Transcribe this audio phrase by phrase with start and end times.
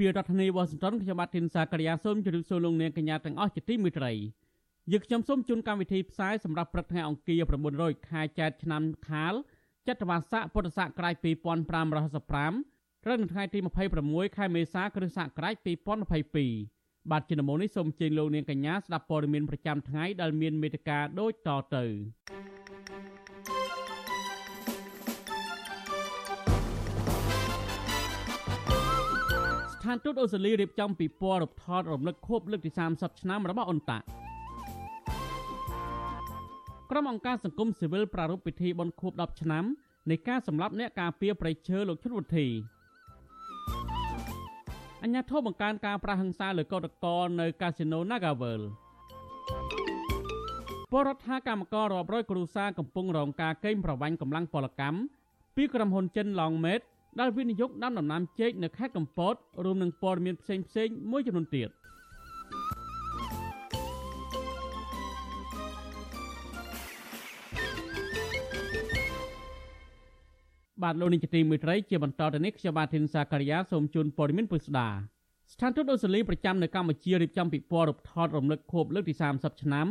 [0.00, 4.12] ពីរដ្ឋធានី Washington ខ្ញុំបាទធីនសាករិយាសូមជម្រាបសួរលោកអ្នកកញ្ញាទាំងអស់ជាទីមេត្រី
[4.92, 7.42] យើងខ្ញុំសូមជូនកម្មវិធីផ្សាយសម្រាប់ព្រឹកថ្ងៃអង្គារ
[7.76, 9.34] 900ខែចែកឆ្នាំខាល
[9.86, 13.58] ចត្វាស័កពុទ្ធសករាជ2565ត្រូវនៅថ្ងៃទី
[13.98, 15.54] 26ខែមេសាគ្រិស្តសករាជ
[16.34, 21.84] 2022បាទជាដំបូងនេះសូមអញ្ជើញលោកនាងកញ្ញាស្ដាប់ព័ត៌មានប្រចាំថ្ងៃដែលមានមេត្តាដូចតទៅ
[29.80, 34.04] ស្ថានទូតអូស្ត្រាលីរៀបចំពិព័រណ៍រូបថតរំលឹកខួបលើកទី30ឆ្នាំរបស់អ៊ុនតាក់
[36.90, 39.64] ក្រុមអង្គការសង្គមស៊ីវិលប្រារព្ធពិធីបុណ្យខួប10ឆ្នាំ
[40.10, 42.46] នៃការសម្លាប់អ្នកការពារប្រៃឈើលោកឈុតវុធី
[45.02, 48.62] អញ្ញាធិបបង្កើនការប្រាហឹង្សាលើកតកតនៅកាស៊ីណូ Nagavel
[50.92, 54.98] បរដ្ឋាកម្មកររាប់រយគ្រួសារកំពុងរងការកេងប្រវ័ញ្ចកម្លាំងពលកម្ម
[55.56, 56.82] ពីក្រុមហ៊ុនចិន Longmed
[57.18, 61.68] ដែលវិនិយោគដាំដំណាំចេកនៅខេត្តកំពតរួមនឹងព័ត៌មានផ្សេងៗមួយចំនួនទៀត
[70.82, 74.88] បាទលោកនាយកទីមេត្រីជាបន្តទៅនេះខ្ញុំបាទធីនសាការីយ៉ាសូមជូនព័ត៌មានពុស្ដា
[75.52, 79.86] ស្ថានទូតអូស្ត្រាលីប្រចាំនៅកម្ពុជារៀបចំពិព័រណ៍រូបថតរំលឹកខួបលើកទី30ឆ្នាំ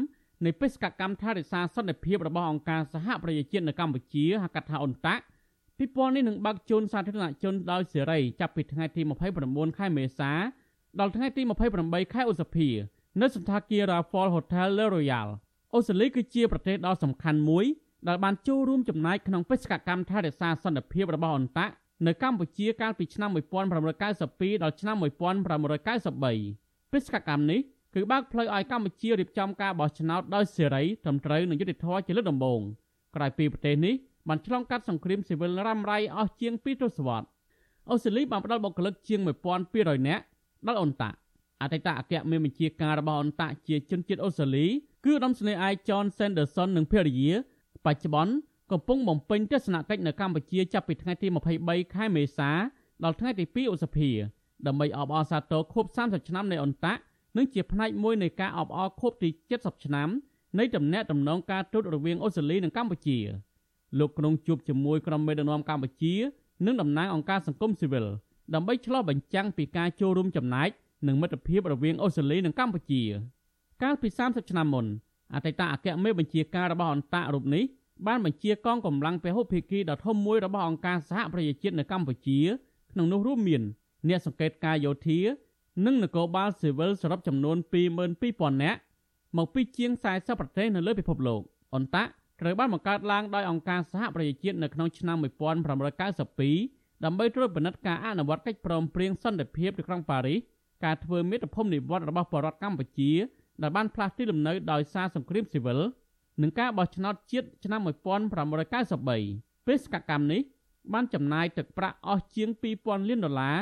[0.46, 5.24] នៃបេសកកម្មថែរក្សាសន្តិភាពរបស់អង្គការសហប្រជាជាតិនៅកម្ពុជាហៅកាត់ថាអ៊ុនតាក់
[5.80, 9.02] ពិព័រណ៍នេះនឹងបើកជូនសាធារណជនដោយសេរីចាប់ពីថ្ងៃទី
[9.40, 10.32] 29ខែមេសា
[11.00, 11.42] ដល់ថ្ងៃទី
[11.78, 12.70] 28ខែឧសភា
[13.22, 15.28] នៅសន្តាគារ Raffles Hotel Le Royal
[15.74, 17.66] អូស្ត្រាលីគឺជាប្រទេសដ៏សំខាន់មួយ
[18.08, 21.68] ដែលបានចូលរួមចំណែកក្នុងបេសកកម្មថែរក្សាសន្តិភាពរបស់អន្តៈ
[22.08, 27.60] នៅកម្ពុជាកាលពីឆ្នាំ1992ដល់ឆ្នាំ1993បេសកកម្មនេះ
[27.96, 32.62] គឺបើកផ្លូវឲ្យកម្ពុជារៀបចំការបោះឆ្នោតដោយសេរីត្រឹមត្រូវនិងយុត្តិធម៌ជាលើកដំបូង
[33.16, 33.96] ក្រោយពីប្រទេសនេះ
[34.30, 37.30] បានឆ្លងកាត់សង្គ្រាមស៊ីវិលរ៉ាំរ៉ៃអស់ជាង2ទសវត្សរ៍
[37.90, 39.20] អូស្ត្រាលីបានផ្ដល់បុគ្គលិកជាង
[39.64, 40.24] 1200នាក់
[40.68, 41.14] ដល់អន្តៈ
[41.62, 44.66] អតីតអគ្គមេបញ្ជាការរបស់អន្តៈជាជនជាតិអូស្ត្រាលី
[45.06, 47.32] គឺឧត្តមសេនីយ៍ឯក John Sanderson និងភរិយា
[47.86, 48.34] បច្ចុប្បន្ន
[48.72, 51.28] កំពុងបំពេញទស្សនកិច្ចនៅកម្ពុជាចាប់ពីថ្ងៃទី
[51.62, 52.52] 23ខែមេសា
[53.04, 54.10] ដល់ថ្ងៃទី2ឧសភា
[54.68, 56.94] ដើម្បីអបអរសាទរខួប30ឆ្នាំនៃអន្តៈ
[57.38, 60.10] និងជាផ្នែកមួយនៃការអបអរខួបទី70ឆ្នាំ
[60.60, 63.18] នៃទំនាក់ទំនងការទូតរវាងអូស្ត្រាលីនិងកម្ពុជា
[64.00, 66.14] លោកក្នុងជួបជាមួយក្រុមមេដឹកនាំកម្ពុជា
[66.66, 68.06] និងតំណាងអង្គការសង្គមស៊ីវិល
[68.54, 70.70] ដើម្បីឆ្លុះបញ្ចាំងពីការចូលរួមចំណែក
[71.08, 73.02] និងមិត្តភាពរវាងអូស្ត្រាលីនិងកម្ពុជា
[73.84, 74.86] កាលពី30ឆ្នាំមុន
[75.34, 77.64] អតីតអគ្គមេបញ្ជាការរបស់អន្តៈរូបនេះ
[78.08, 82.40] បានបញ្ជាកងកម្លាំងពហុភាគីដ៏ធំមួយរបស់អង្គការសហប្រជាជាតិនៅកម្ពុជា
[82.92, 83.62] ក្នុងនោះរួមមាន
[84.08, 85.20] អ្នកសង្កេតការយោធា
[85.86, 87.58] និងនគរបាលស៊ីវិលសរុបចំនួន
[88.10, 88.80] 22,000នាក់
[89.38, 91.42] មកពីជាង40ប្រទេសនៅលើពិភពលោក
[91.76, 92.04] អន្តៈ
[92.42, 100.40] ត្រូវបានបង្កើតឡើងដោយអង្គការសហប្រជាជាតិនៅក្នុងឆ្នាំ1992ដើម្បីត្រួតពិនិត្យការអនុវត្តកិច្ចព្រមព្រៀងសន្តិភាពនៅក្រុងប៉ារីស
[100.86, 103.12] ការធ្វើមេត្តាភូមិនិវត្តរបស់បរតកម្ពុជា
[103.62, 105.80] ដែលបានផ្លាស់ទីលំនៅដោយសារសង្គ្រាមស៊ីវិល
[106.42, 110.42] និងការបោះឆ្នោតជាតិឆ្នាំ1993បេសកកម្មនេះ
[110.94, 113.58] បានចំណាយទឹកប្រាក់អស់ជាង2000លានដុល្លារ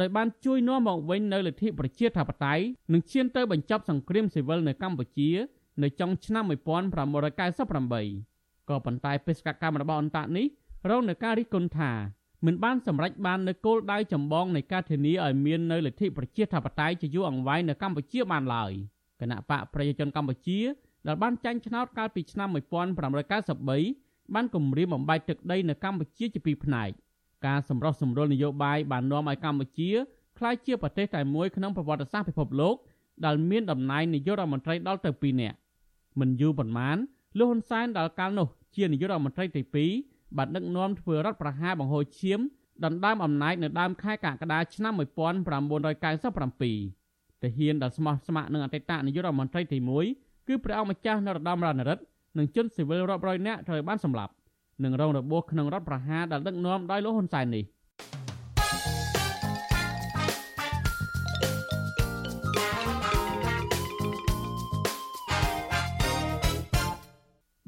[0.00, 5.30] ដោយបានជួយនាំមកវិញនូវលទ្ធិប្រជាធិបតេយ្យនិងឈានទៅបញ្ចប់សង្គ្រាមស៊ីវិលនៅកម្ពុជា
[5.82, 10.46] នៅចុងឆ្នាំ1998ក៏ប៉ុន្តែបេសកកម្មរបស់អន្តៈនេះ
[10.90, 11.92] រងនឹងការរិះគន់ថា
[12.46, 18.72] មិនបានសម្រេចបាននូវគោលដៅចម្បងនៃការធានាឲ្យមាននូវលទ្ធិប្រជាធិបតេយ្យជាយូរអង្វែងនៅកម្ពុជាបានឡើយ
[19.20, 20.58] គណៈបកប្រជាជនកម្ពុជា
[21.06, 26.90] ដែលបានចាញ់ឆ្នោតកាលពីឆ្នាំ1993បានគម្រាមបំបែកទឹកដីនៅកម្ពុជាជាពីរផ្នែក
[27.46, 29.90] ការសម្រុះសម្រួលនយោបាយបាននាំឲ្យកម្ពុជា
[30.38, 32.76] ក្លាយជាប្រទេសតែមួយក្នុងប្រវត្តិសាស្ត្រពិភពលោក
[33.24, 35.56] ដែលមានតំណែងនាយករដ្ឋមន្ត្រីដល់ទៅ2នាក់
[36.20, 36.96] មិនយូរប៉ុន្មាន
[37.38, 39.62] លោកហ៊ុនសែនដល់កាលនោះជានាយករដ្ឋមន្ត្រីទី
[40.00, 42.40] 2បានដឹកនាំធ្វើរដ្ឋប្រហារបង្ហូរឈាម
[42.84, 49.78] ដណ្ដើមអំណាចនៅដើមខែកក្កដាឆ្នាំ1997ទាហានដែលស្មោះស្ម័គ្រនឹងអតីតនាយករដ្ឋមន្ត្រីទី
[50.12, 52.02] 1គឺព្រះអង្គម្ចាស់នរោត្តមរណរដ្ឋ
[52.38, 54.32] និងជនស៊ីវិលរាប់រយនាក់ត្រូវបានសម្លាប់
[54.84, 57.64] និងរងរបួសក្នុងរដ្ឋប្រហារដែលដឹកនាំដោយលោកហ៊ុនសែននេះ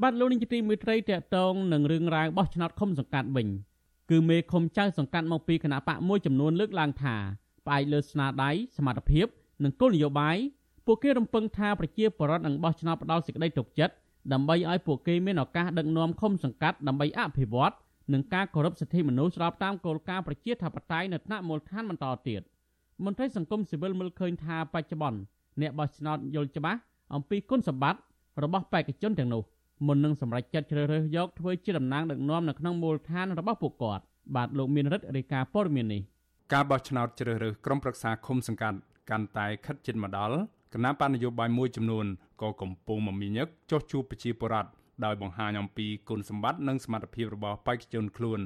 [0.03, 3.49] បាទលោកនាយកទីមេត្រីតកតងនឹងរឿងរ៉ាវបោះឆ្នោតឃុំសង្កាត់វិញ
[4.11, 7.17] គឺមេឃុំចៅសង្កាត់មកពីគណៈបកមួយចំនួនលើកឡើងថា
[7.67, 9.27] ផ្អែកលើស្នាដៃសមត្ថភាព
[9.65, 10.37] និងគោលនយោបាយ
[10.87, 13.95] ពួកគេរំពឹងថាប្រជាពលរដ្ឋនឹងបោះឆ្នោតផ្ដាល់សេចក្តីទុកចិត្ត
[14.33, 17.75] ដើម្បីឲ្យពួកគេមានឱកាសដឹកនាំឃុំសង្កាត់ដើម្បីអភិវឌ្ឍ
[18.13, 22.41] និងការគោរពសិទ្ធិមនុស្សស្របតាមគោលការណ៍ប្រជាធិបតេយ្យនៅថ្នាក់មូលដ្ឋានបន្តទៀត
[23.05, 25.19] មន្ត្រីសង្គមស៊ីវិលមើលឃើញថាបច្ចុប្បន្ន
[25.61, 26.79] អ្នកបោះឆ្នោតយល់ច្បាស់
[27.15, 28.01] អំពីគុណសម្បត្តិ
[28.43, 29.43] របស់បេក្ខជនទាំងនោះ
[29.87, 34.05] មុននឹងសម្រេចចិត្តជ្រើសរើសយកធ្វើជាតំណាងដឹកនាំនៅក្នុងមូលដ្ឋានរបស់ពួកគាត់
[34.37, 36.03] បាទលោកមានរិទ្ធរាយការណ៍ព័ត៌មាននេះ
[36.53, 38.79] ការបោះឆ្នោតជ្រើសរើសក្រុមប្រឹក្សាឃុំសង្កាត់
[39.11, 40.37] កាន់តែខិតជិតមកដល់
[40.75, 42.07] គណៈបណ្ឌនយោបាយមួយចំនួន
[42.43, 44.71] ក៏កំពុងមមាញឹកចោះជួបប្រជាពលរដ្ឋ
[45.05, 48.41] ដោយបង្ហាញអំពីគុណសម្បត្តិនិងសមត្ថភាពរបស់បេក្ខជនខ្លួន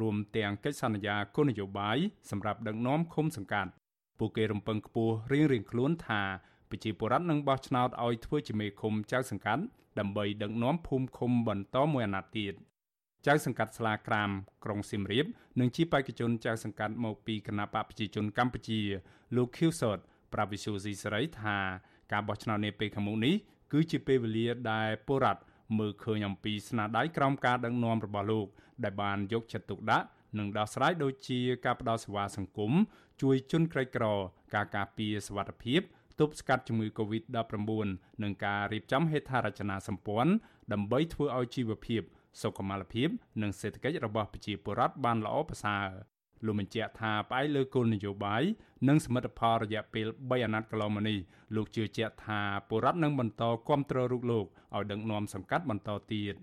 [0.00, 1.98] រួមទាំងកិច្ចសន្យាគោលនយោបាយ
[2.30, 3.70] សម្រាប់ដឹកនាំឃុំសង្កាត់
[4.18, 6.22] ពួកគេរំពឹងខ្ពស់រៀងៗខ្លួនថា
[6.70, 9.62] ប្រជាពលរដ្ឋនឹងបោះឆ្នោតឲ្យធ្វើជាមេឃុំចៅសង្កាត់
[9.98, 12.54] ដើម្បីដឹកនាំភូមិឃុំបន្តមួយអាណត្តិទៀត
[13.26, 14.30] ចៅសង្កាត់ស្លាក្រាម
[14.64, 15.26] ក្រុងសៀមរាប
[15.60, 18.80] នឹងជាបេក្ខជនចៅសង្កាត់មកពីគណបកប្រជាជនកម្ពុជា
[19.36, 19.98] លោកខៀវសត
[20.32, 21.56] ប្រាវិសុសីសេរីថា
[22.12, 23.34] ការបោះឆ្នោតនេះពេលខាងមុខនេះ
[23.72, 25.42] គឺជាពេលវេលាដែលពលរដ្ឋ
[25.78, 28.46] មើលឃើញអំពីស្នាដៃក្រោមការដឹកនាំរបស់លោក
[28.84, 30.06] ដែលបានយកចិត្តទុកដាក់
[30.38, 32.72] និងដោះស្រាយដូចជាការផ្តល់សេវាសង្គម
[33.22, 34.04] ជួយជនក្រីក្រ
[34.54, 35.80] ការការពារសវត្ថិភាព
[36.20, 37.60] ទប់ស្កាត់ជំងឺ Covid-19
[38.22, 40.32] និងការរៀបចំហេដ្ឋារចនាសម្ព័ន្ធ
[40.72, 42.02] ដើម្បីធ្វើឲ្យជីវភាព
[42.40, 43.08] សុខុមាលភាព
[43.42, 45.86] និងសេដ្ឋកិច្ចរបស់ប្រជាពលរដ្ឋបានល្អប្រសើរ
[46.46, 48.42] លោកបញ្ជាក់ថាផ្អែកលើគោលនយោបាយ
[48.88, 51.18] និងសមិទ្ធផលរយៈពេល3អាណត្តិកន្លងមកនេះ
[51.56, 56.34] លោកជឿជាក់ថាពលរដ្ឋនឹងបន្តគ្រប់គ្រងរូបលោកឲ្យដឹកនាំសង្កាត់បន្តទៀត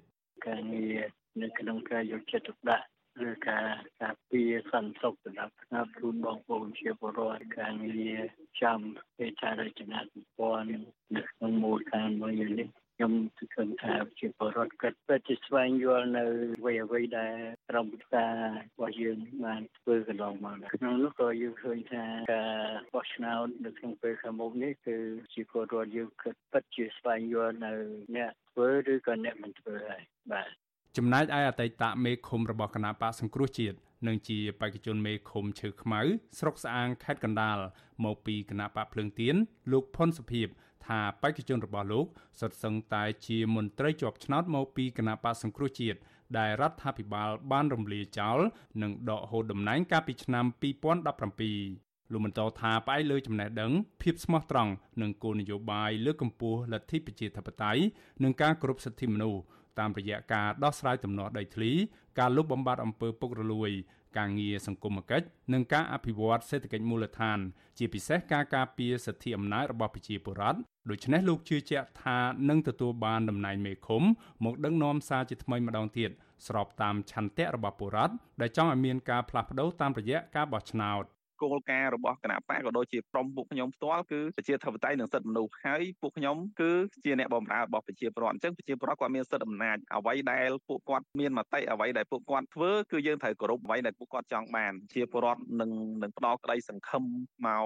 [0.48, 1.00] ការងារ
[1.42, 2.86] នៅក្នុងការយកចិត្តទុកដាក់
[3.30, 3.66] ឬការ
[4.02, 8.22] ការពារសន្តិសុខសម្រាប់ស្នាប់ជូនបងប្អូនជាពលរដ្ឋការងារ
[8.62, 8.80] ចាំ
[9.18, 10.68] ហេដ្ឋារចនាសម្ព័ន្ធ
[11.16, 16.24] នៅក្នុងមូលដ្ឋានមួយនេះខ្ញុំគិតថាជាបរិវត្តគិតពិតជាស្វែងយល់នៅ
[16.60, 17.36] អ្វីអ្វីដែល
[17.70, 18.34] ក្រុមប្រឹក្សារ
[18.80, 22.04] បស់យើងបានធ្វើកន្លងមកក្នុងនោះក៏យើងឃើញថា
[22.34, 22.56] ការ
[22.94, 24.98] បោះឆ្នោតនៅក្នុងពេលខាងមុខនេះគឺ
[25.34, 27.74] ជាពលរដ្ឋយើងគិតពិតជាស្វែងយល់នៅ
[28.16, 30.50] អ្នកធ្វើឬក៏អ្នកមិនធ្វើហើយបាទ
[30.98, 33.78] ចំណែកឯអតីតមេឃុំរបស់គណៈបកសង្គ្រោះជាតិ
[34.08, 36.02] និងជាបេក្ខជនមេឃុំឈើខ្មៅ
[36.40, 37.58] ស្រុកស្អាងខេត្តកណ្ដាល
[38.06, 39.36] មកពីគណៈបកភ្លើងទៀន
[39.72, 40.48] លោកផុនសុភីប
[40.88, 42.06] ថាបេក្ខជនរបស់លោក
[42.40, 46.00] សុទ្ធសឹងតែជាមន្ត្រីជាប់ឆ្នោតមកពីគណៈបកសង្គ្រោះជាតិ
[46.38, 48.40] ដែលរដ្ឋាភិបាលបានរំលាយចោល
[48.82, 53.72] និងដកហូតតំណែងកាលពីឆ្នាំ2017លោកបន្តថាផ្អែកលើចំណេះដឹង
[54.02, 54.72] ភាពស្មោះត្រង់
[55.02, 57.82] និងគោលនយោបាយលើកកម្ពស់លទ្ធិប្រជាធិបតេយ្យ
[58.24, 59.42] និងការគោរពសិទ្ធិមនុស្ស
[59.80, 61.72] តាមរយៈការដោះស្រាយទំនាស់ដីធ្លី
[62.19, 63.72] ការលុបបំបាត់អំពើពុករលួយ
[64.18, 67.39] ការងារសង្គមគិច្ចនិងការអភិវឌ្ឍសេដ្ឋកិច្ចមូលដ្ឋាន
[67.77, 72.18] ជាពិសេសការការពារសិទ្ធិអំណាចរបស់ប្រជាពលរដ្ឋដូច្នេះលោកជឿជាក់ថា
[72.50, 74.04] នឹងទទួលបានតំណែងមេឃុំ
[74.44, 76.10] មកដឹកនាំសារជាថ្មីម្ដងទៀត
[76.48, 81.04] ស្របតាមឆន្ទៈរបស់ពលរដ្ឋដែលចង់ឲ្យមានការផ្លាស់ប្ដូរតាមរយៈការបោះឆ្នោត
[81.42, 86.72] គោលការណ៍របស់គណៈបកក៏ដូចជាក្រុមពួកខ្ញុំផ្ទាល់គឺប្រជាធិបតេយ្យនិងសិទ្ធិមនុស្សហើយពួកខ្ញុំគឺ
[87.06, 95.72] ជាអ្នកបម្រើរបស់ប្រជាពលរដ្ឋអញ្ចឹងប្រជាពលរដ្ឋគាត់មានសិទ្ធិអំណាចអ្វីដែលពួកគាត់មានមតិអ្វីដែលពួកគាត់ធ្វើគឺយើងត្រូវគោរពអ្វីដែលពួកគាត់ចង់បានជាពលរដ្ឋនឹង
[96.04, 97.04] នឹងផ្ដល់ក្តីសង្ឃឹម
[97.46, 97.66] មក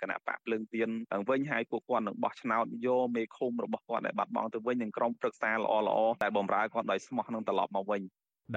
[0.00, 0.88] គណៈបកភ្លើងទៀន
[1.28, 8.02] វិញហើយពួកគាត់នឹងបោះឆ្នោតយកមេឃុំរបស់គាត់ដែលបាត់បង់ទៅវិញនឹងក្រុមប្រឹក្សាល្អល្អដែលបម្រើគាត់ដោយស្មោះនឹងត្រឡប់មកវិញ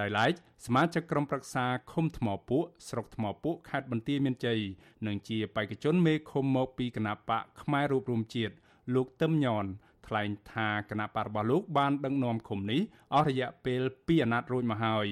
[0.00, 0.32] ដោយឡែក
[0.66, 4.60] សមាជិកក្រុមប្រឹក្សាឃុំថ្មពួកស្រុកថ្មពួកខេត្តបន្ទាយមានជ័យ
[5.06, 8.54] និងជាបេក្ខជនមេឃុំមកពីគណៈបកខ្មែររួបរวมជាតិ
[8.94, 9.64] លោកទឹមញន
[10.06, 12.80] ថ្លែងថាគណៈបករបស់លោកបានដឹកនាំឃុំនេះ
[13.14, 15.06] អស់រយៈពេល2អាណត្តិរួចមកហើយ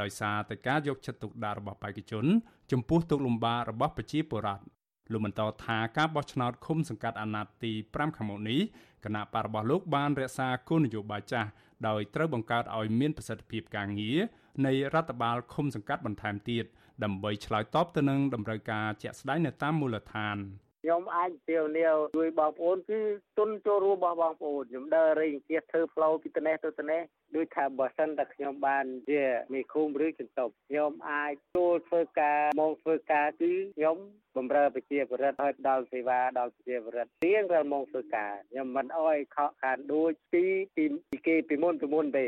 [0.00, 2.24] ដោយសារតែការយកចិត្តទុកដាក់របស់បេក្ខជន
[2.72, 4.64] ចំពោះទុកលំបាករបស់ប្រជាពលរដ្ឋ
[5.12, 8.60] លោកបន្តថាការបោះឆ្នោតឃុំសង្កាត់អាណត្តិទី5ខាងមុខនេះ
[9.04, 11.48] គណៈបករបស់លោកបានរក្សាគោលនយោបាយចាស់
[11.88, 14.18] ដោយត្រូវបង្កើតឲ្យមានប្រសិទ្ធភាពការងារ
[14.66, 16.64] នៃរដ្ឋបាលឃុំសង្កាត់បន្ថែមទៀត
[17.04, 20.36] ដើម្បីឆ្លើយតបទៅនឹងតម្រូវការជាក់ស្ដែងនៅតាមមូលដ្ឋាន
[20.82, 23.00] ខ្ញុំអាចទាវនាវជួយបងប្អូនគឺ
[23.38, 27.00] ទុនចូលរួមរបស់បងប្អូនខ្ញុំដើររែងជិះធ្វើផ្លូវពីត្នេះទៅត្នេះ
[27.36, 33.96] ដូចថាបើសិនតែខ្ញុំបានជាមេឃុំឬចន្ទប់ខ្ញុំអាចចូលធ្វើការមកធ្វើការគឺខ្ញុំ
[34.36, 40.44] បំរើប្រជាពលរដ្ឋឲ្យដល់សេវាដល់ប្រជាពលរដ្ឋរៀងរាល់ម៉ោងធ្វើការខ្ញុំមិនអោយខកខានដូចពី
[40.76, 40.84] ពី
[41.26, 42.26] គេពីមុនពីមុនទេ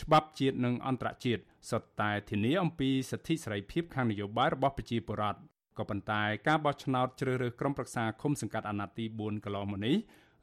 [0.00, 5.40] ច្បាប់ជាតិនិងអន្តរជាតិសុទ្ធតែធានាអំពីសិទ្ធិសេរីភាពខាងនយោបាយរបស់ប្រជាពលរដ្ឋ
[5.78, 9.96] ក៏ប៉ុន្តែការបោះឆ្នោតជ្រើសរើសក្រុមប្រឹក្សាឃុំសង្កាត់អាណត្តិទី4កន្លងមកនេះ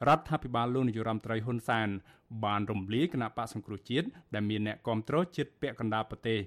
[0.08, 1.90] រដ្ឋាភិបាលលោកនាយរដ្ឋមន្ត្រីហ៊ុនសែន
[2.46, 6.40] បានរំលាយគណៈបកសង្គ្រោះជាតិដែលមានអ្នកគ្រប់គ្រងជាតិពាក់កណ្ដាលប្រទេស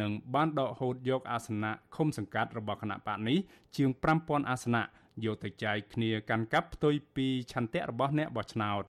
[0.00, 3.38] និងបានដកហូតយកអាសនៈឃុំសង្កាត់របស់គណៈបកនេះ
[3.76, 3.88] ជាង
[4.20, 4.82] 5000អាសនៈ
[5.24, 8.82] យកទៅចែកគ្នាកាន់កាប់ផ្ទុយពីឆន្ទៈរបស់អ្នកបោះឆ្នោត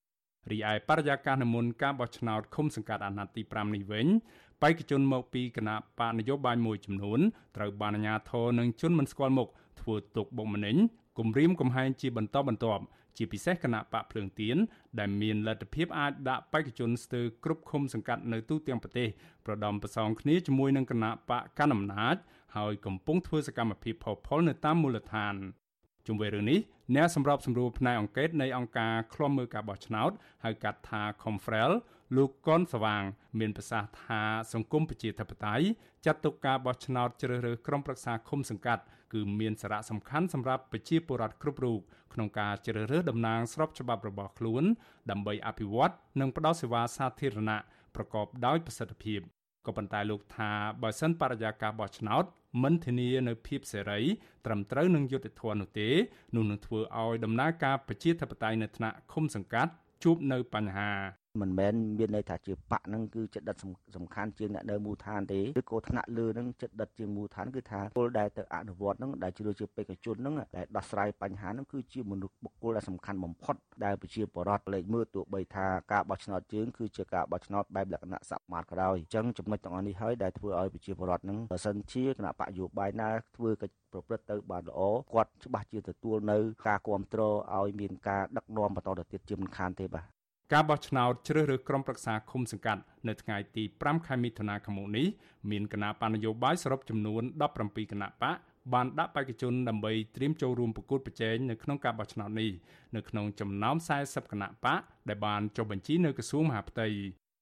[0.52, 4.08] រីឯបរិយាកាសនិមន្តការបោះឆ្នោតឃុំសង្កាត់អាណត្តិទី5នេះវិញ
[4.62, 7.20] បេក្ខជនមកពីគណៈបកនយោបាយមួយចំនួន
[7.56, 9.50] ត្រូវបានអាជ្ញាធរនិងជនមិនស្គាល់មុខ
[9.82, 10.76] ធ្វើទុកបុកម្នេញ
[11.20, 12.84] គំរាមកំហែងជាបន្តបន្ទាប់
[13.18, 14.58] ជាពិសេសគណៈបកភ្លើងទៀន
[15.00, 19.08] ដែលមានលទ្ធភាពអាចដាក់បេក្ខជនស្ទើរគ្រប់ឃុំសង្កាត់នៅទូទាំងប្រទេស
[19.46, 22.16] ប្រដំប្រសងគ្នាជាមួយនឹងគណៈបកកណ្ដាលអំណាច
[22.56, 25.36] ហើយកំពុងធ្វើសកម្មភាពផុសផុលនៅតាមមូលដ្ឋាន
[26.08, 26.60] ជុំវិញរឿងនេះ
[26.96, 30.12] អ្នកសម្របសម្រួលផ្នែកអង្គការនៃអង្គការឃ្លាំមើលការបោះឆ្នោត
[30.44, 31.72] ហៅកាត់ថា Confrel
[32.16, 33.04] លោកកនស្វាង
[33.40, 34.22] មានប្រសាសន៍ថា
[34.54, 35.66] សង្គមប្រជាធិបតេយ្យ
[36.06, 38.84] ចាត់ទុកការបោះឆ្នោតជ្រើសរើសក្រុមប្រឹក្សាឃុំសង្កាត់
[39.14, 41.80] គឺមានសារៈសំខាន់សម្រាប់ប្រជាពលរដ្ឋគ្រប់រូប
[42.14, 44.64] ក្នុងការជ្រើសរើសតំណាងស្របច្បាប់របស់ខ្លួន
[45.12, 47.58] ដើម្បីអភិវឌ្ឍនិងផ្តល់សេវាសាធារណៈ
[47.96, 49.20] ប្រកបដោយប្រសិទ្ធភាព
[49.66, 52.24] ក៏ប៉ុន្តែលោកថាបើសិនបរិយាកាសបោះឆ្នោត
[52.64, 54.00] មិនធានានៅភាពសេរី
[54.46, 55.90] ត្រឹមត្រូវនឹងយុត្តិធម៌នោះទេ
[56.36, 59.72] នោះនឹងធ្វើឲ្យដំណើរការប្រជាធិបតេយ្យនៅថ្នាក់ឃុំសង្កាត់
[60.04, 60.92] ជួបនៅបញ្ហា
[61.41, 63.58] មិនមែនមានន័យថាជាបកហ្នឹងគឺចិត្តដិត
[63.96, 84.79] សំខាន់ជាងអ្នកនៅមូលដ្ឋានទេឬក៏ថ្នាក់លើហ្នឹងចិត្តដិតជាងមូលដ្ឋានគឺថាពលដែលទៅអនុវត្តហ្នឹងដែលជ្រើសជាបេក្ខជនហ្នឹងដែលដោះស្រាយបញ្ហាហ្នឹងគឺជាមនុស្សបុគ្គលដែលសំខាន់បំផុតដែលប្រជាពលរដ្ឋលេចមើលទោះបីថាការបោះឆ្នោតជើងគឺជាការបោះឆ្នោតបែបលក្ខណៈសមាតក្រោយអញ្ចឹងចំណុចទាំងអស់នេះហើយដែលធ្វើឲ្យប្រជាពលរដ្ឋហ្នឹងបើសិនជាគណៈបកយោបាយណាធ្វើកិច្ចប្រព្រឹត្តទៅបានល្អ
[85.13, 90.17] គាត់ច្បាស់ជាទទួលនៅការគ្រប់គ្រងឲ្យមានការដឹកនាំបន្តទៅទៀតជាមិនខានទេបាទ
[90.54, 95.08] ការបោះឆ្នោតជ្រើសរើសក្រុមប្រឹក្សាឃុំសង្កាត់នៅថ្ងៃទី5ខែមិថុនាឆ្នាំនេះ
[95.51, 97.24] មានគណៈបណ្ឌនយោបាយសរុបចំនួន
[97.58, 98.36] 17គណៈបក
[98.74, 102.51] បានដាក់បេក្ខជនដើម្បីត្រៀមចូលរួមប្រកួតប្រជែងនៅក្នុងការបោះឆ្នោតនេះ
[102.96, 103.75] នៅក្នុងចំណោម
[104.06, 106.88] 40គណៈបកដែលបានចុះបញ្ជីនៅក្រសួងមហាផ្ទៃ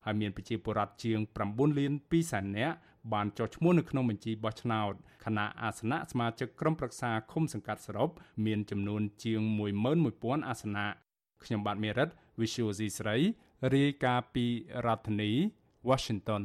[0.05, 2.75] ហើយមានប្រជាពលរដ្ឋជាង9លាន2សែននាក់
[3.13, 4.93] បានចុះឈ្មោះនៅក្នុងបញ្ជីបោះឆ្នោត
[5.25, 8.09] គណៈអាសនៈសមាជិកក្រុមប្រឹក្សាឃុំសង្កាត់សរុប
[8.45, 9.41] មានចំនួនជាង
[9.95, 10.87] 11000អាសនៈ
[11.43, 12.09] ខ្ញុំបាទមេរិត
[12.41, 13.17] Visual C ស្រី
[13.73, 14.45] រាយការណ៍ពី
[14.85, 15.31] រដ្ឋធានី
[15.89, 16.43] Washington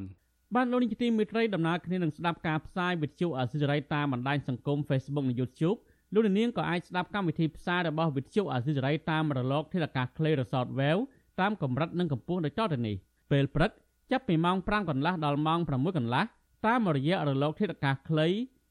[0.54, 5.78] បានលោកនាយកទីមេត្រីដំណើរគ្នានឹងស្ដាប់ការផ្សាយវិទ្យុអសិរ័យតាមបណ្ដាញសង្គម Facebook និង YouTube
[6.14, 11.02] លោកនាងក៏អាចស្ដាប់កម្មវិធីផ្សាយរបស់វិទ្យុអសិរ័យតាមរលកធាតុអាកាសខ្លី Resort Wave
[11.40, 12.96] តាមកម្រិតនិងកម្ពស់ដូចតទៅនេះ
[13.30, 13.70] ពេលព្រឹក
[14.10, 16.24] ចាប់ពីម៉ោង5កន្លះដល់ម៉ោង6កន្លះ
[16.66, 18.28] តាមរយៈរលកធាតុអាកាសខ្លី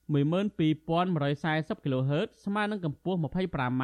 [0.09, 3.83] 12140 kHz ស្មើនឹងកម្ពស់ 25m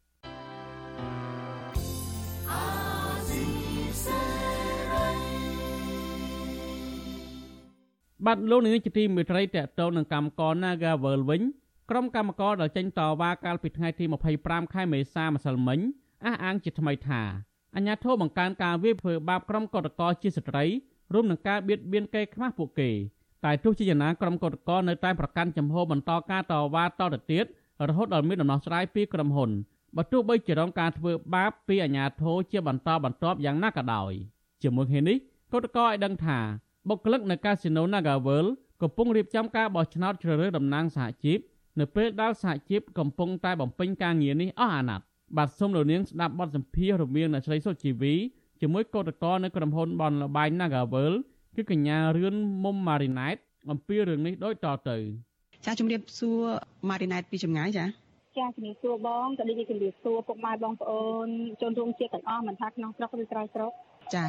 [8.25, 11.41] បាទលោកនាយកជាទីមេត្រីតកតងនឹងកម្មករ Nagavel វិញ
[11.89, 14.05] ក្រុមកម្មករដែលចេញតវ៉ាកាលពីថ្ងៃទី
[14.39, 15.79] 25ខែមេសាម្សិលមិញ
[16.25, 17.21] អះអាងជាថ្មីថា
[17.75, 20.65] អញ្ញាធិបបង្កើនការវាយធ្វើបាបក្រុមកតកជាស្ត្រី
[21.13, 22.89] រួមនឹងការបៀតបៀនកេរខ្មាស់ពួកគេ
[23.45, 27.45] តែទោះជាយ៉ាងណាក្រុមកតកនៅតែប្រកាន់ចំហបន្តការតវ៉ាតទៅទៀត
[27.89, 29.49] រហូតដល់មានដំណោះស្រាយពីក្រុមហ៊ុន
[29.97, 34.11] បើទោះបីជារងការធ្វើបាបពីអាជ្ញាធរជាបន្តបន្ទាប់យ៉ាងណាក៏ដោយ
[34.63, 35.17] ជាមួយគ្នានេះ
[35.53, 36.39] កតកឲ្យដឹងថា
[36.89, 38.45] បុគ្គលិកនៅកាស៊ីណូ Nagavel
[38.81, 41.39] កំពុងរៀបចំការបោះឆ្នោតជ្រើសរើសតំណាងសហជីព
[41.79, 45.05] នៅពេលដែលសហជីពកំពុងតែបំពេញការងារនេះអស់អាណត្តិ
[45.37, 48.13] បាទសូមលោកនាងស្ដាប់បទសម្ភាសន៍រវាងអ្នកស្រីសុជីវី
[48.61, 51.13] ជាមួយកោតកោនៅក្រុមហ៊ុនបនលបាយ Nagavel
[51.55, 53.35] គឺកញ្ញារឿនមុំម៉ារីណែត
[53.71, 54.97] អំពីរឿងនេះដូចតទៅ
[55.65, 56.39] ចាជំរាបសួរ
[56.89, 57.85] ម៉ារីណែតពីចម្ងាយចា
[58.37, 61.27] ចាជំរាបសួរបងក៏ដូចជាជំរាបសួរពុកម៉ែបងប្អូន
[61.61, 63.71] ជនរួមជាតិទាំងអស់មិនថាក្នុងស្រុកឬក្រៅស្រុក
[64.15, 64.25] ចា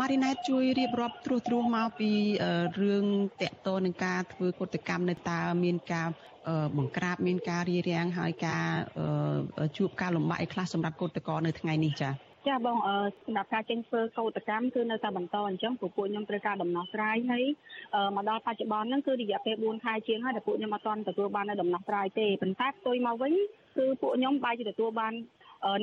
[0.00, 2.10] ម៉ារីណែតជួយរៀបរាប់ត្រួសត្រាសមកពី
[2.80, 3.04] រឿង
[3.42, 6.08] តកតនឹងការធ្វើកតកម្មនៅតើមានការ
[6.78, 8.64] បង្ក្រាបមានការរារាំងហើយការ
[9.76, 12.12] ជួបការលំបាកអីខ្លះសម្រាប់កតកនៅថ្ងៃនេះចា៎
[12.48, 12.78] ចាបង
[13.26, 17.44] សម្រាប់ការចេញធ្វើកោតកម្មគឺនៅតែបន្តអញ្ចឹងពួកពួកខ្ញុំត្រូវការដំណោះស្រាយហើយ
[18.16, 23.32] មកដល់បច្ចុប្បន្នហ្នឹងគឺរយៈពេល4ខែជាងហើយដែលពួកខ្ញុំអត់ទាន់ទទួលបាននៅដំណោះស្រាយទេប៉ុន្តែផ្ទុយមកវិញ
[23.76, 25.12] គឺពួកខ្ញុំបែរជាទទួលបាន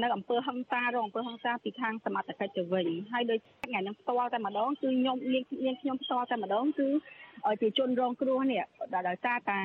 [0.01, 5.39] នៅអំពើហឹង្សារងអំពើហឹង្សាពីខាងសមត្ថកិច្ចទៅវិញហើយដូចថ្ងៃហ្នឹងផ្ទាល់តែម្ដងគឺខ្ញុំនា
[5.73, 6.87] ងខ្ញុំផ្ទាល់តែម្ដងគឺ
[7.61, 8.63] ជាជនរងគ្រោះនេះ
[9.07, 9.61] ដោយសារតែ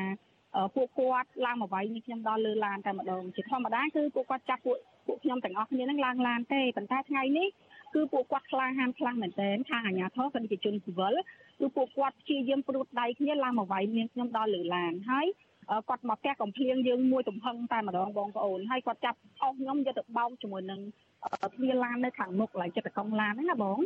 [0.75, 7.49] ពួកគាត់ឡើងមកវាយនេះខ្ញុំដល់លើឡានតែម្ដងជាធម្មតាគឺពួកគាត់ចាប់ពួកពួកខ្ញុំទាំងអស់គ្នានឹងឡើងឡានទេប៉ុន្តែថ្ងៃនេះ
[7.95, 11.15] គឺពួកគាត់ខ្លាំងហាមខ្លាំងមែនទែនខាងអាជ្ញាធរក៏ជាជនស៊ីវិល
[11.61, 15.27] គឺពួកគាត់ព្យាយាមព្រួតដៃគ្នាឡើងមកវាយនាងខ្ញុំដល់លើឡានហើយ
[15.89, 20.81] គាត់មកផ្ទះកំភ្លៀងយើងមួយទំហឹងតែម្ដងបងប្អូនហើយគាត់ចាប់អស់ខ្ញុំយកទៅបោកជាមួយនឹង
[21.55, 23.79] ទ្វារឡាននៅខាងមុខឡើងចិត្តកង់ឡានហ្នឹងណាបង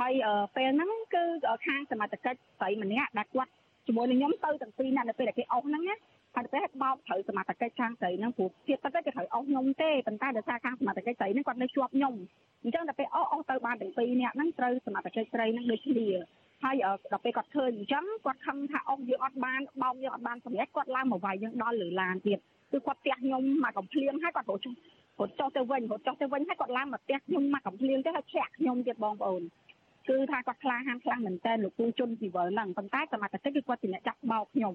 [0.00, 0.12] ហើយ
[0.56, 1.24] ពេលហ្នឹងគឺ
[1.66, 3.52] ខាងសមត្ថកិច្ចស្រីម្នាក់ដែលគាត់
[3.86, 5.96] ជាមួយនឹងខ្ញុំទៅទាំងពីរនាក់នៅពេលដែលគេអស់ហ្នឹងណា
[6.34, 12.14] ហើយទៅបោកត្រូវសមត្ថកិច្ចខាងស្រីហ្នឹងព្រោះទៀតទៅគេត្រូវអស់ខ្ញុំទេប៉ុន្តែដោយសារខាងសមត្ថកិច្ចស្រីហ្នឹងគាត់នៅជាប់ខ្ញុំ
[12.62, 16.08] អញ្ចឹងដល់ពេលអស់អស់ទៅបានទាំងពីរនាក់ហ្នឹងត្រូវសមត្ថកិច្ចស្រីហ្នឹងដូចគ្នា
[16.64, 16.76] ហើយ
[17.12, 22.38] ដល់ពេលគាត់ឃើញអញ្ចឹងគាត់ខឹងថាអុកយើងអត់បានបោកយើងអត់បានសម្រេចគាត់ឡើងមកវាយយើងដល់លើឡានទៀត
[22.72, 24.74] គឺគាត់ផ្ទះខ្ញុំមកកំភ្លៀងហើយគាត់រត់ចុះ
[25.20, 29.42] រត់ចុះទៅវិញរត់ចុះទៅវិញហើយគាត់ឡើងមកផ្ទះខ្ញុំមកកំភ្លៀងទៅហើយឆាក់ខ្ញុំទៀតបងប្អូន
[30.08, 34.74] គឺថាគាត់ខ្លាហានខ្លាំងមែនតើលោកគ្រូជន់ស៊ីវិលហ្នឹងប៉ុន្តែសមត្ថកិច្ចគឺគាត់ជាអ្នកចាក់បោកខ្ញុំ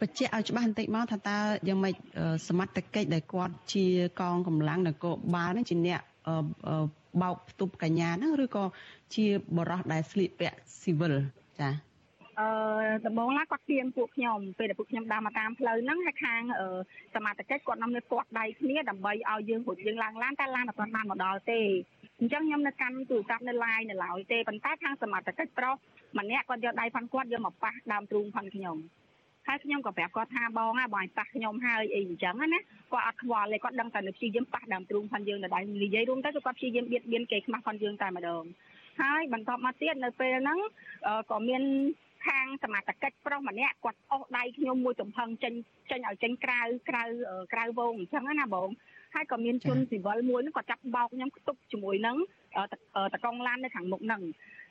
[0.00, 1.94] បញ្ជាក់ឲ្យច្បាស់បន្តិចមកថាតើយ៉ាងម៉េច
[2.48, 3.84] សមត្ថកិច្ចដែលគាត់ជា
[4.20, 6.00] កងកម្លាំងនគរបាលហ្នឹងជាអ្នក
[7.22, 8.64] បោកផ្ទប់កញ្ញាហ្នឹងឬក៏
[9.14, 9.26] ជា
[9.56, 11.14] បរោះដែលស្លៀកពាក់ស៊ីវិល
[11.60, 11.70] ចា
[12.40, 12.48] អឺ
[13.06, 16.40] ដំបងឡាគាត់ទៀងពួកខ្ញុំពេលដែលពួកខ្ញុំដើរមកតាមផ្លូវហ្នឹងហើយខាង
[17.14, 21.60] សមាជិកគាត់នាំគ្នាគាត់ដៃគ្នាដើម្បីឲ្យយើងរួចយើងឡើងឡានតែឡានអត់ទាន់បានមកដល់ទេ
[22.18, 25.76] អញ្ចឹងខ្ញុំនៅកាន់ទូរស័ព្ទនៅ line នៅឡើយទេប៉ុន្តែខាងសមាជិកប្រុស
[26.18, 28.76] ម្នាក់គាត់យកដៃផាន់គាត់យកមកប៉ះដើមទ្រូងផាន់ខ្ញុំ
[29.46, 32.60] ហើយខ្ញុំក៏ប្រាប់គាត់ថាបងហ่าបងឲ្យប៉ះខ្ញុំហើយអីអញ្ចឹងណា
[32.92, 38.44] គាត់អត់ខ្វល់ទេគាត់ដឹងតែនៅព្យាយាមប៉ះដើមទ្រូងផាន់យើងនៅដៃនិយាយរួមទៅគឺគាត់ព្យាយាមបៀតបៀនគេខ្មាស់ផាន់យើងតែម្ដង
[39.00, 40.58] ហើយបន្ទាប់មកទៀតនៅពេលហ្នឹង
[41.30, 41.62] ក៏មាន
[42.26, 45.54] ខាងសមាជិកប្រុសម្នាក់គាត់អស់ដៃខ្ញុំមួយចំហឹងចេញ
[45.90, 47.02] ចេញឲ្យចេញក្រៅក្រៅ
[47.52, 48.68] ក្រៅវងអញ្ចឹងណាបង
[49.14, 52.16] ហើយក៏មានជនស៊ីវិលមួយហ្នឹងគាត់ចាប់បោកខ្ញុំខ្ទប់ជាមួយនឹង
[53.14, 54.22] តកងឡាននៅខាងមុខហ្នឹង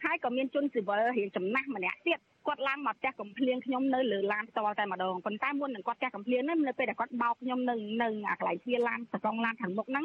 [0.06, 10.04] ហើយក៏មានជនស៊ីវិលរៀងចំណាស់ម្នាក់ទៀតគាត់ឡើងមកផ្ទះកំភ្លៀងខ្ញុំនៅលើឡានផ្ទាល់តែម្ដងប៉ុន្តែមុននឹងគាត់ផ្ទះកំភ្លៀងហ្នឹងនៅពេលដែលគាត់បោកខ្ញុំនៅនៅអាកន្លែងទ្វារឡានតកងឡានខាងមុខហ្នឹង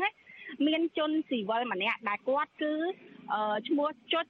[0.66, 2.72] មានជនស៊ីវិលម្នាក់ដែលគាត់គឺ
[3.68, 4.26] ឈ្មោះចុច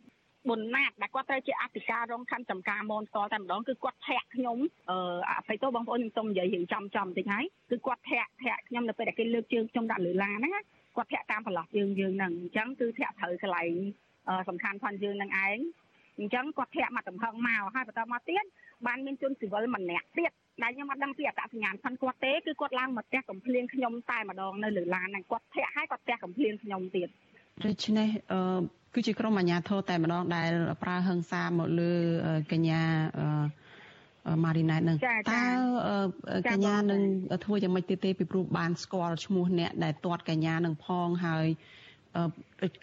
[0.49, 4.59] ប៊ុនណាតដែលគាត់ត្រូវជាអធិការរងខណ្ឌចំការមនស្គាល់តែម្ដងគឺគាត់ធាក់ខ្ញុំ
[4.91, 10.53] អឺអភ័យទោសបងប្អូនខ្ញុំសូមនិយាយរឿងចំចំតិចហើយគឺគាត់ធាក់ធាក់ខ្ញុំនៅពេលដែលគេលើកជើងខ្ញុំដាក់លើឡានហ្នឹង
[10.97, 13.73] គាត់ធាក់តាមប្រឡោះយើងយើងហ្នឹងអញ្ចឹងគឺធាក់ត្រូវកន្លែង
[14.49, 15.59] សំខាន់ផងយើងនឹងឯង
[16.19, 18.45] អញ្ចឹងគាត់ធាក់មកតំហឹងមកហើយបន្តមកទៀត
[18.87, 27.09] បានមានជនស៊ីវិលម្នាក់ទៀតដែលខ្ញុំអត់ដឹងពីអត្តសញ្ញាណផងគាត់ទេគឺគាត់ឡើងមកផ្ទះកំភ្លៀងខ្ញុំតែម្ដងនៅលើឡានហ្នឹងគាត់ធាក់ហើយគាត់ផ្ទះកំភ្លៀងខ្ញុំទៀត
[27.65, 28.41] ដូច្នេះអឺ
[28.95, 30.51] គឺជាក្រុមអាជ្ញាធរតែម្ដងដែល
[30.83, 31.93] ប្រើហិង្សាមកលើ
[32.53, 32.83] កញ្ញា
[33.19, 33.27] អឺ
[34.45, 34.99] ម៉ារីណែតនឹង
[35.33, 35.45] តើ
[36.51, 37.01] កញ្ញានឹង
[37.45, 41.47] ធ្វើយ៉ាងម៉េចទៀតទេពីព្រោះបានស្គាល់ឈ្មោះអ្នកដែលទាត់កញ្ញានឹងផងហើយ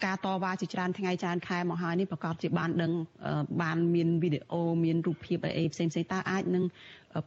[0.04, 2.92] ការតវ៉ាជាច្រើនថ្ងៃច្រើនខែមកហើយនេះប្រកាសជាបានដឹង
[3.62, 6.64] បានមានវីដេអូមានរូបភាពអីផ្សេងផ្សេងតើអាចនឹង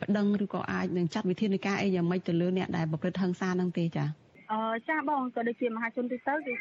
[0.01, 6.53] ប្តឹងឬក៏អាចនឹងចាត់វិធានការអីយ៉ាងម៉េចទៅលើអ្នកដែលប្រព្រឹត្តហិង្សានឹងទេចា៎ អឺចាបងក៏ដូចជាមហាជនទូទៅគឺគឺ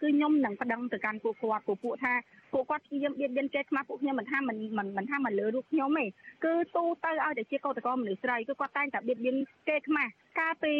[0.00, 2.12] ខ្ញុំនឹងប្តឹងទៅកាន់ពួកគាត់ពួកពួកថា
[2.52, 4.56] ពួកគាត់ព្យាយាមបៀតបៀនគេខ្មាស់ពួកខ្ញុំមិនថាមិន
[4.96, 6.06] មិនថាមិនលើរូបខ្ញុំទេ
[6.44, 9.36] គឺទូទៅឲ្យតែជាកោតក្រមនុស្សស្រីគឺគាត់តែងតែបៀតបៀន
[9.68, 10.72] គេខ្មាស់ កាលពី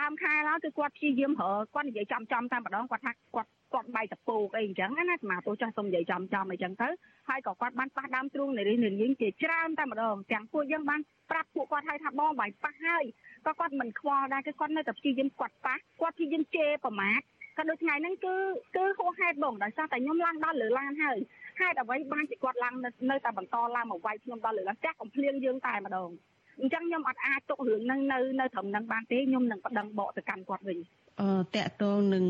[0.00, 1.42] ដើមខែឡើយគឺគាត់ព្យាយាមរ
[1.74, 6.88] គាត់និយាយចំចំតែម្ដងគាត់ថាគាត់គាត់បាយតពូកអីអញ្ចឹងណាស្មាទោះចាស់សុំនិយាយចំចំអីចឹងទៅ
[7.28, 13.04] ហើយក៏គាត់បានប៉ះដើមទ្រូងនៃរិះនៃនាងជាច្រើនតែម្ដងទាំងពួកយើងបានប្រាប់ពួកគាត់ឲ្យថាបងបាយប៉ះហើយ
[13.46, 17.20] ក៏គាត់មិនខ្វល់ដែរគឺគាត់នៅតែព្យាយាមគាត់ប៉ះគាត់ព្យាយាមជេរប្រមាថ
[17.58, 18.36] ក៏ដូចថ្ងៃហ្នឹងគឺ
[18.76, 21.18] គឺហួសហេតុបងដោយសារតែខ្ញុំឡើងដល់លើឡានហើយ
[21.60, 22.74] ហេតុអ្វីបានជាគាត់ឡើង
[23.10, 26.10] នៅតែបន្តឡើងមកវាយខ្ញុំដល់លើឡានផ្ទះកំភ្លៀងយើងតែម្ដង
[26.60, 30.78] អញ្ចឹងខ្ញុំអត់អាចទុករឿងហ្នឹងនៅនៅត្រឹមហ្នឹងបានទេខ្ញុំនឹងប្តឹងបកទៅកាន់គាត់វិញ
[31.20, 32.24] អឺតកតងនឹង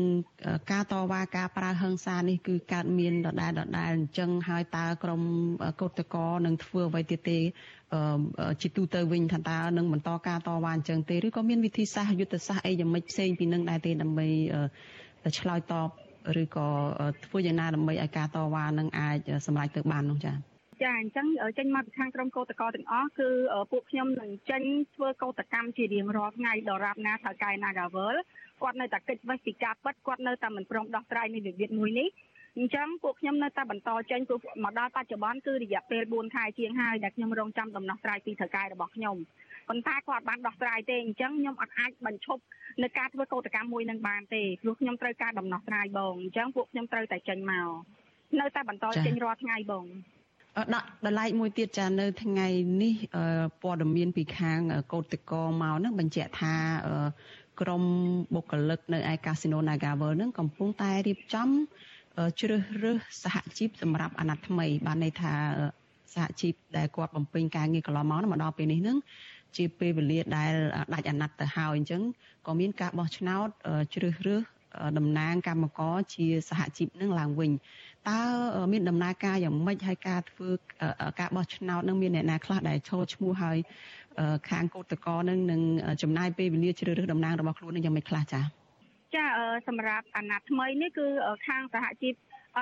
[0.71, 5.21] ការតវ៉ាការប្រើហិង្សានេះគឺកើតមានដដែលដដែលអញ្ចឹងហើយតើក្រម
[5.81, 7.39] កោតកោនឹងធ្វើអ្វីទៀតទេ
[8.61, 14.27] ជាទូទៅវិញថាតើនឹងបន្តការតវ៉ាអញ្ចឹងទេឬក៏មានវិធីសាស្ត្រយុទ្ធសាស្ត្រអីយ៉ាងម៉េចផ្សេងពីនឹងដែរទេដើម្បី
[15.39, 15.89] ឆ្លើយតប
[16.41, 16.67] ឬក៏
[17.25, 23.29] ធ្វើយ៉ាងណាដើម្បីឲ្យការតវ៉ានឹងអាចសម្រេចទៅបាននោះចា៎ ចាអញ្ចឹងចេញមកពីខាងក្រុមកោតក្រទាំងអស់គឺ
[23.71, 24.63] ពួកខ្ញុំនឹងចេញ
[24.95, 28.15] ធ្វើកោតកម្មជារៀងរាល់ថ្ងៃដល់រាប់ណាថៅកែ Nagavel
[28.61, 32.09] គាត់នៅតែកិច្ចវេះពីការពិតគាត់នៅតែមិនព្រមដោះស្រាយនៃវិវាទមួយនេះ
[32.57, 39.15] អញ្ចឹងពួកខ្ញុំនៅតែបន្តចេញព្រោះមកដល់បច្ចុប្បន្នគឺរយៈពេល4ខែជាងហើយដែលខ្ញុំរងចាំដំណោះស្រាយពីថៅកែរបស់ខ្ញុំ
[39.69, 42.43] ប៉ុន្តែគាត់បានដោះស្រាយទេអញ្ចឹងខ្ញុំអត់អាចបញ្ឈប់
[42.83, 47.69] នៅការធ្វើកោតកម្មមួយនឹងបានទេព្រោះខ្ញុំត្រូវការដំណោះស្រាយបងអញ្ចឹងពួកខ្ញុំត្រូវតែចេញមក
[48.39, 49.85] នៅតែបន្តចេញរាល់ថ្ងៃបង
[50.73, 52.47] ដាក់ដライមួយទៀតចានៅថ្ងៃ
[52.81, 52.95] នេះ
[53.61, 54.59] ព័ត៌មានពីខាង
[54.93, 56.55] កោតកោមកនឹងបញ្ជាក់ថា
[57.61, 57.83] ក្រុម
[58.35, 61.49] បុគ្គលិកនៅឯកាស៊ីណូ Nagavel នឹងកំពុងតែរៀបចំ
[62.39, 65.33] ជ្រើសរើសសហជីពសម្រាប់អាណត្តិថ្មី បានន័យថា
[66.13, 68.97] សហជីពដែលគាត់បំពេញការងារកន្លងមកមកដល់ពេលនេះនឹង
[69.57, 70.53] ជាពេលវេលាដែល
[70.93, 72.01] ដាច់អាណត្តិទៅហើយអញ្ចឹង
[72.47, 73.47] ក៏មានការបោះឆ្នោត
[73.95, 74.43] ជ្រើសរើស
[74.97, 77.51] តំណាងកម្មករជាសហជីពនឹងឡើងវិញ
[78.09, 78.21] តើ
[78.73, 80.49] មានដំណើរការយ៉ាងម៉េចហើយការធ្វើ
[81.19, 83.57] ការបោះឆ្នោតនឹងមានអ្នកណាខ្លះដែលឈរឈ្មោះហើយ
[84.49, 85.61] ខាងកោតកោនឹងនឹង
[86.01, 88.43] ចំណាយពេលវេលាជ្រើសរើសតំណាងរបស់ខ្លួននឹងយ៉ាងម៉េចខ្លះចា៎
[89.15, 89.25] ចា
[89.67, 91.05] សម្រាប់អាណត្តិថ្មីនេះគឺ
[91.47, 92.15] ខាងសហជីព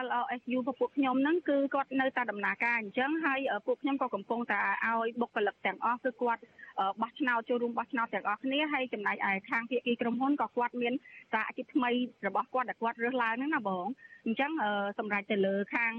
[0.06, 6.42] LOSU របស់ពួកខ្ញុំហ្នឹងគឺគាត់នៅតែដំណើរការអញ្ចឹងហើយពួកខ្ញុំក៏កំពុងតែឲ្យបុគ្គលិកទាំងអស់គឺគាត់
[7.02, 10.94] បោះឆ្នោតចូលរួមបោះឆ្នោតទាំងអស់គ្នាហើយចំណែកឯខាងភាគីក្រុមហ៊ុនក៏គាត់មាន
[11.34, 11.90] សហជីពថ្មី
[12.28, 13.86] របស់គាត់ដែលគាត់រើសឡើងហ្នឹងណាបង
[14.26, 14.52] អញ្ចឹង
[15.00, 15.94] សម្រាប់ទៅលើខាង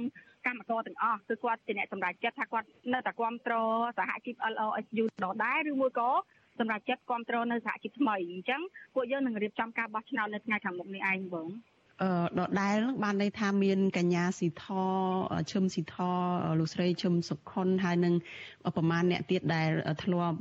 [0.47, 6.11] កម្មករទាំងអស់គឺគាត់ជាអ្នកសម្រេចចិត្តថាគាត់នៅតែគ្រប់គ្រងសហជីព LOSU ដដែលឬមួយក៏
[6.59, 8.61] សម្រាប់ចិត្តគ្រប់គ្រងនៅសហជីពថ្មីអញ្ចឹង
[8.95, 11.74] ពួកយើងនឹងរៀបចំការបោះឆ្នោតនៅថ្ងៃខាងមុខនេះឯងបងអឺ
[12.39, 14.67] ដដែលនឹងបានន័យថាមានកញ្ញាស៊ីធ
[15.51, 15.97] ឈឹមស៊ីធ
[16.59, 18.15] លោកស្រីឈឹមសុខុនហើយនឹង
[18.77, 19.69] ប្រមាណអ្នកទៀតដែល
[20.05, 20.39] ធ្លាប់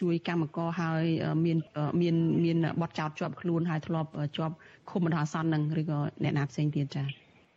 [0.00, 1.04] ជួយកម្មករហើយ
[1.44, 1.58] មាន
[2.00, 4.54] មានមានបទចោតជាប់ខ្លួនហើយធ្លាប់ជាប់
[4.90, 7.06] ឃុំបណ្ដោះអាសន្ននឹងឬក៏អ្នកណាផ្សេងទៀតចា៎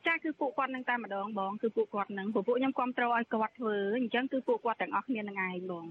[0.08, 5.86] ចាគឺពួកគាត់នឹងតែម្ដងបងគឺពួកគាត់នឹងពួកខ្ញុំគ្រប់គ្រងឲ្យគាត់ធ្វើអញ្ចឹងគឺពួកគាត់ទាំងអស់គ្នានឹងឯងបង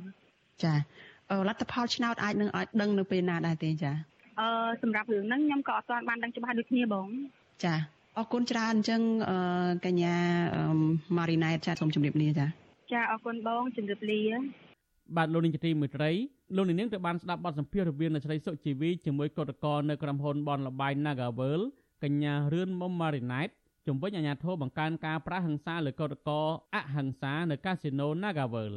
[0.64, 0.74] ចា
[1.48, 3.92] លទ្ធផលឆ្នោតអាចនឹងឲ្យដឹងនៅពេលណាដែរទេចា
[4.40, 4.48] អឺ
[4.83, 7.09] សម្រាប់រឿងហ្នឹងខ្ញុំក៏អត់ទាន់បានដឹងច្បាស់ដូចគ្នាបង
[7.64, 7.74] ចា
[8.18, 9.03] អរគុណច្រើនអញ្ចឹង
[9.87, 10.14] កញ្ញា
[11.16, 12.46] ម៉ារីណែតចាសូមជម្រាបលាចា
[12.92, 14.20] ចាអរគុណបងជម្រាបលា
[15.16, 16.11] បាទលោកនាងជាទីមេត្រី
[16.57, 21.61] លោកនាងទៅបានស្ដាប់បទសម្ភាសន៍រវាងអ្នកស្រីសុជីវីជាមួយកោតក្រនៅក្រុមហ៊ុនបនលបៃ Nagavel
[22.05, 23.48] កញ្ញារឿនមុំម៉ារីណែត
[23.87, 26.40] ជំវិញអាញាធរបង្កើនការប្រាស់ហិង្សាលើកោតក្រ
[26.74, 28.74] អហិង្សានៅកាស៊ីណូ Nagavel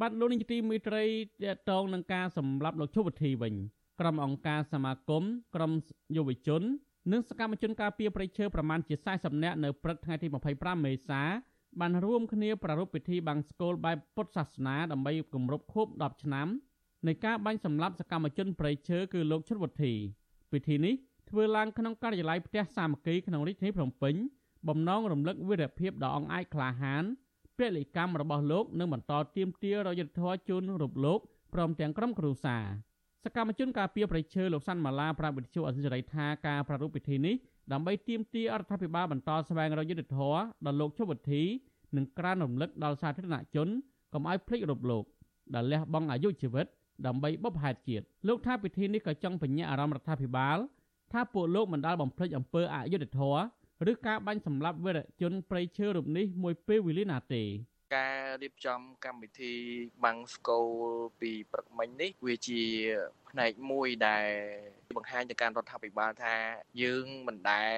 [0.00, 1.04] បាទលោកនាងជាទីមេត្រី
[1.42, 3.54] តកតងនឹងការសម្លាប់លោកជុវធីវិញ
[4.00, 5.22] ក្រុមអង្គការសមាគម
[5.54, 5.72] ក្រុម
[6.16, 6.62] យុវជន
[7.12, 10.26] និងសកម្មជនការពារប្រៃឈើប្រមាណជា40នាក់នៅព្រឹកថ្ងៃទី
[10.56, 11.22] 25មេសា
[11.80, 16.48] បានរួមគ្នាប្រារព្ធពិធីបាំងស្កូលបែបពុទ្ធសាសនាដើម្បីគម្រប់ខួប10ឆ្នាំ
[17.06, 19.92] នៃការបាញ់សម្លាប់សកម្មជនប្រៃឈើគឺលោកឈុតវុធី
[20.52, 20.94] ពិធីនេះ
[21.30, 24.14] ធ្វើឡើងក្នុងការិយាល័យផ្ទះសាមគ្គីក្នុងរាជធានីភ្នំពេញ
[24.68, 27.04] បំណងរំលឹកវីរភាពដ៏អង្អាចក្លាហាន
[27.58, 31.18] ពលិកម្មរបស់លោកនិងបន្តទៀមទារយុទ្ធធរជូនរូបលោក
[31.54, 32.64] ព្រមទាំងក្រុមគ្រួសារ
[33.24, 37.34] សកម្មជនការពារប្រៃឈើលោកសាន់ម៉ាឡាប្រាប់វិទ្យុអសិរ័យថាការប្រារព្ធពិធីនេះ
[37.72, 40.36] ដើម្បីទាមទាររដ្ឋាភិបាលបន្តស្វែងរកយុទ្ធធរ
[40.66, 41.42] ដល់លោកជុវវិធី
[41.96, 43.68] និងក្រានរំលឹកដល់សាធារណជន
[44.12, 45.04] កុំឲ្យភ្លេចរូបលោក
[45.54, 46.66] ដែលលះបង់អាយុជីវិត
[47.06, 50.58] ដើម្បីបុព្វហេតុជាតិលោកថាពិធីនេះក៏ចង់បញ្ញាអារម្មណ៍រដ្ឋាភិបាល
[51.12, 53.42] ថាពួកលោកមិនដាល់បំភ្លេចអំពើអយុត្តិធម៌
[53.90, 57.42] ឬការបាញ់សម្លាប់វីរជនប្រៃឈើរូបនេះមួយពេលវេលាណាទេ
[57.96, 59.54] ការរៀបចំកម្មវិធី
[60.04, 60.70] បាំងស្កូល
[61.20, 62.62] ពីព្រឹកមិញនេះវាជា
[63.28, 64.28] ផ្នែកមួយដែល
[64.96, 66.36] បង្ហាញទៅកាន់រដ្ឋាភិបាលថា
[66.82, 67.76] យើងមិនដែល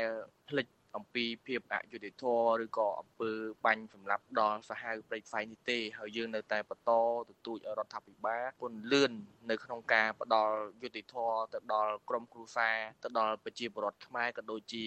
[0.48, 3.30] ភ្លេច អំពីភាពអយុត្តិធម៌ឬក៏អំពើ
[3.64, 6.92] បាញ់សម្លាប់ដល់សាហាវព្រៃផ្សៃនេះទេហើយយើងនៅតែបន្ត
[7.28, 9.12] ទទូចរដ្ឋាភិបាលពន្លឿន
[9.50, 14.86] នៅក្នុងការផ្ដល់យុត្តិធម៌ទៅដល់ក្រមគ្រួសារទៅដល់ប្រជាពលរដ្ឋខ្មែរក៏ដូចជា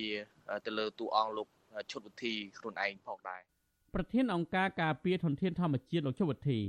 [0.66, 1.48] ទៅលើតួអង្គលោក
[1.92, 3.42] ឈុតវិធីខ្លួនឯងផងដែរ
[3.96, 6.60] ប្រធានអង្គការការពារធនធានធម្មជាតិលោកជវុធី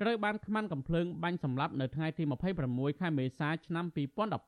[0.00, 2.22] ត្រូវបានខ្មាន់កំភ្លើងបាញ់សម្លាប់នៅថ្ងៃទី
[2.62, 3.84] 26ខែមេសាឆ្នាំ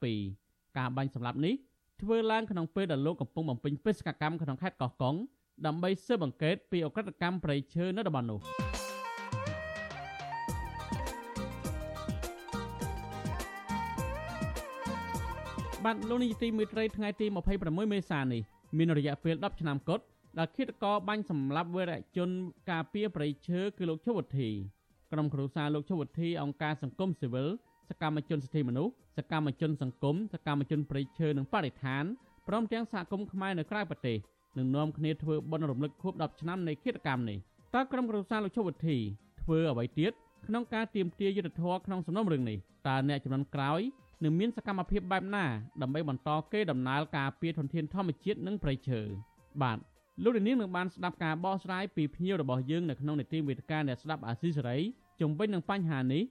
[0.08, 1.54] 2012ការបាញ់សម្លាប់នេះ
[2.00, 5.14] ធ្វើឡើងក្នុងពេលដែលលោកកំពុងបំពេញបេសកកម្មក្នុងខេត្តកោះកុង
[5.66, 8.40] ដើម្បីស៊ើបអង្កេតពីអក្រិតកម្មប្រៃឈើនៅតំបន់នោះ
[15.84, 17.26] បានលោកនាយទីមេត្រីថ្ងៃទី
[17.60, 18.42] 26មេសានេះ
[18.76, 20.04] មានរយៈពេល10ឆ្នាំគត់
[20.38, 22.30] ដែលឃាតករបាញ់សម្លាប់វីរជន
[22.70, 24.48] ការពារប្រៃឈើគឺលោកឈុវុធី
[25.12, 27.48] ក្រុមគ្រួសារលោកឈុវុធីអង្គការសង្គមស៊ីវិល
[27.90, 32.04] សកម្មជនសិទ្ធិមនុស្សសកម្មជនសង្គមសកម្មជនប្រៃឈើនិងបរិស្ថាន
[32.48, 34.18] ព្រមទាំងសហគមន៍ខ្មែរនៅក្រៅប្រទេស
[34.58, 37.38] នឹងនាំគ្នាធ្វើបុណ្យរំលឹកខួប10ឆ្នាំនៃឃាតកម្មនេះ
[37.74, 38.96] តើក្រុមគ្រួសារលោកឈុវុធី
[39.40, 40.12] ធ្វើអ្វីទៀត
[40.46, 43.80] ក្នុងការទៀមទាយុទ្ធធរក្នុងសំណុំរឿងនេះតើអ្នកចំនួនក្រោយ
[44.24, 45.44] នឹងមានសកម្មភាពបែបណា
[45.82, 49.00] ដើម្បីបន្តកេរដំណើរការពារធនធានធម្មជាតិនិងប្រៃឈើ
[49.62, 49.78] បាទ
[50.22, 54.78] លោកនាងនឹងបានស្ដាប់ការបកស្រាយពីភ្ញៀវរបស់យើងនៅក្នុងនីតិវេទិកាអ្នកស្ដាប់អាស៊ីសេរី
[55.20, 56.22] ជំវិញនឹងបញ្ហានេះ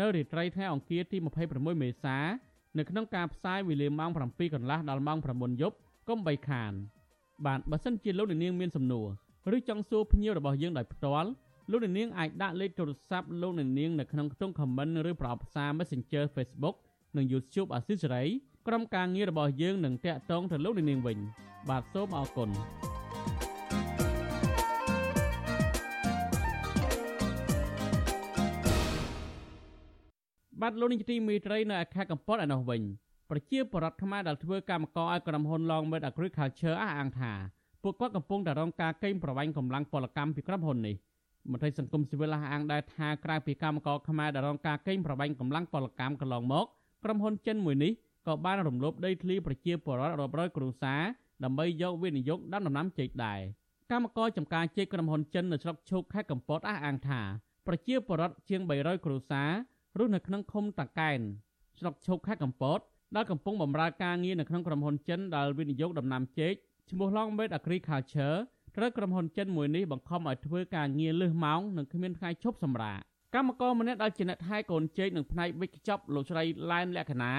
[0.00, 1.16] នៅរាត្រីថ្ងៃអង្គារទី
[1.50, 2.18] 26មេសា
[2.78, 5.76] នៅក្នុងការផ្សាយវេលាម៉ោង7កន្លះដល់ម៉ោង9យប់
[6.08, 6.72] កុំបីខាន
[7.46, 9.08] បាទបើសិនជាលោកនាងមានសំណួរ
[9.56, 11.28] ឬចង់សួរភ្ញៀវរបស់យើងដោយផ្ទាល់
[11.70, 16.76] លោកនាងអាចដាក់លេខទូរស័ព្ទលោកនាងនៅក្នុងខ្ទង់ comment ឬប្រអប់សារ Messenger Facebook
[17.16, 18.24] និង YouTube អាស៊ីសេរី
[18.66, 21.18] ក្រុមការងាររបស់យើងនឹងតាក់ទងទៅលោកនាងវិញ
[21.68, 22.50] បាទសូមអរគុណ
[30.62, 32.82] បាទលោកនាយកទីមេត្រីនៅខេត្តកំពតឯនោះវិញ
[33.30, 37.32] ប្រជាពលរដ្ឋខ្មែរដែលធ្វើកម្មករឲ្យក្រុមហ៊ុន Longmed Agriculture អះអាងថា
[37.82, 40.96] ពួកគាត់កំពុងតែរងការកេងប្រវ័ញ្ចកម្លាំងពលកម្មពីក្រុមហ៊ុននេះ
[41.50, 46.66] មន្ត្រីសង្គមស៊ីវិលអះអាងដែរថាក្រៅពីកម្មករខ្មែរដែលរងការកេងប្រវ័ញ្ចកម្លាំងពលកម្មកន្លងមក
[47.04, 47.92] ក្រុមហ៊ុនចិនមួយនេះ
[48.26, 51.02] ក៏បានរំលោភដីធ្លីប្រជាពលរដ្ឋរាប់រយគ្រួសារ
[51.44, 53.40] ដើម្បីយកវិនិយោគដាំដំណាំចេកដែរ
[53.90, 57.20] កម្មករចំការចេកក្រុមហ៊ុនចិននៅស្រុកឈូកខេត្តកំពតអះអាងថា
[57.66, 59.50] ប្រជាពលរដ្ឋជាង300គ្រួសារ
[59.96, 61.20] រស់នៅក្នុងឃុំតាកែន
[61.78, 62.80] ស្រុកឈុកខេត្តកំពត
[63.16, 66.52] ដែលកំពុងបម្រើការងារនៅក្នុងក្រុមហ៊ុនចិនដែលវិនិយោគដំណាំចេក
[66.90, 68.36] ឈ្មោះ Longmed Agriculture
[68.76, 72.98] ត្រូវក្រុមហ៊ុនចិនមួយនេះបង្ខំឲ្យធ្វើការងារលើសម៉ោងនិងគ្មានថ្ងៃឈប់សម្រាក
[73.34, 77.32] កម្មករម្នាក់ដែលជាអ្នកថែកូនចេកនឹងផ្នែកវិកខ្ចប់លោកស្រីឡែនលក្ខណា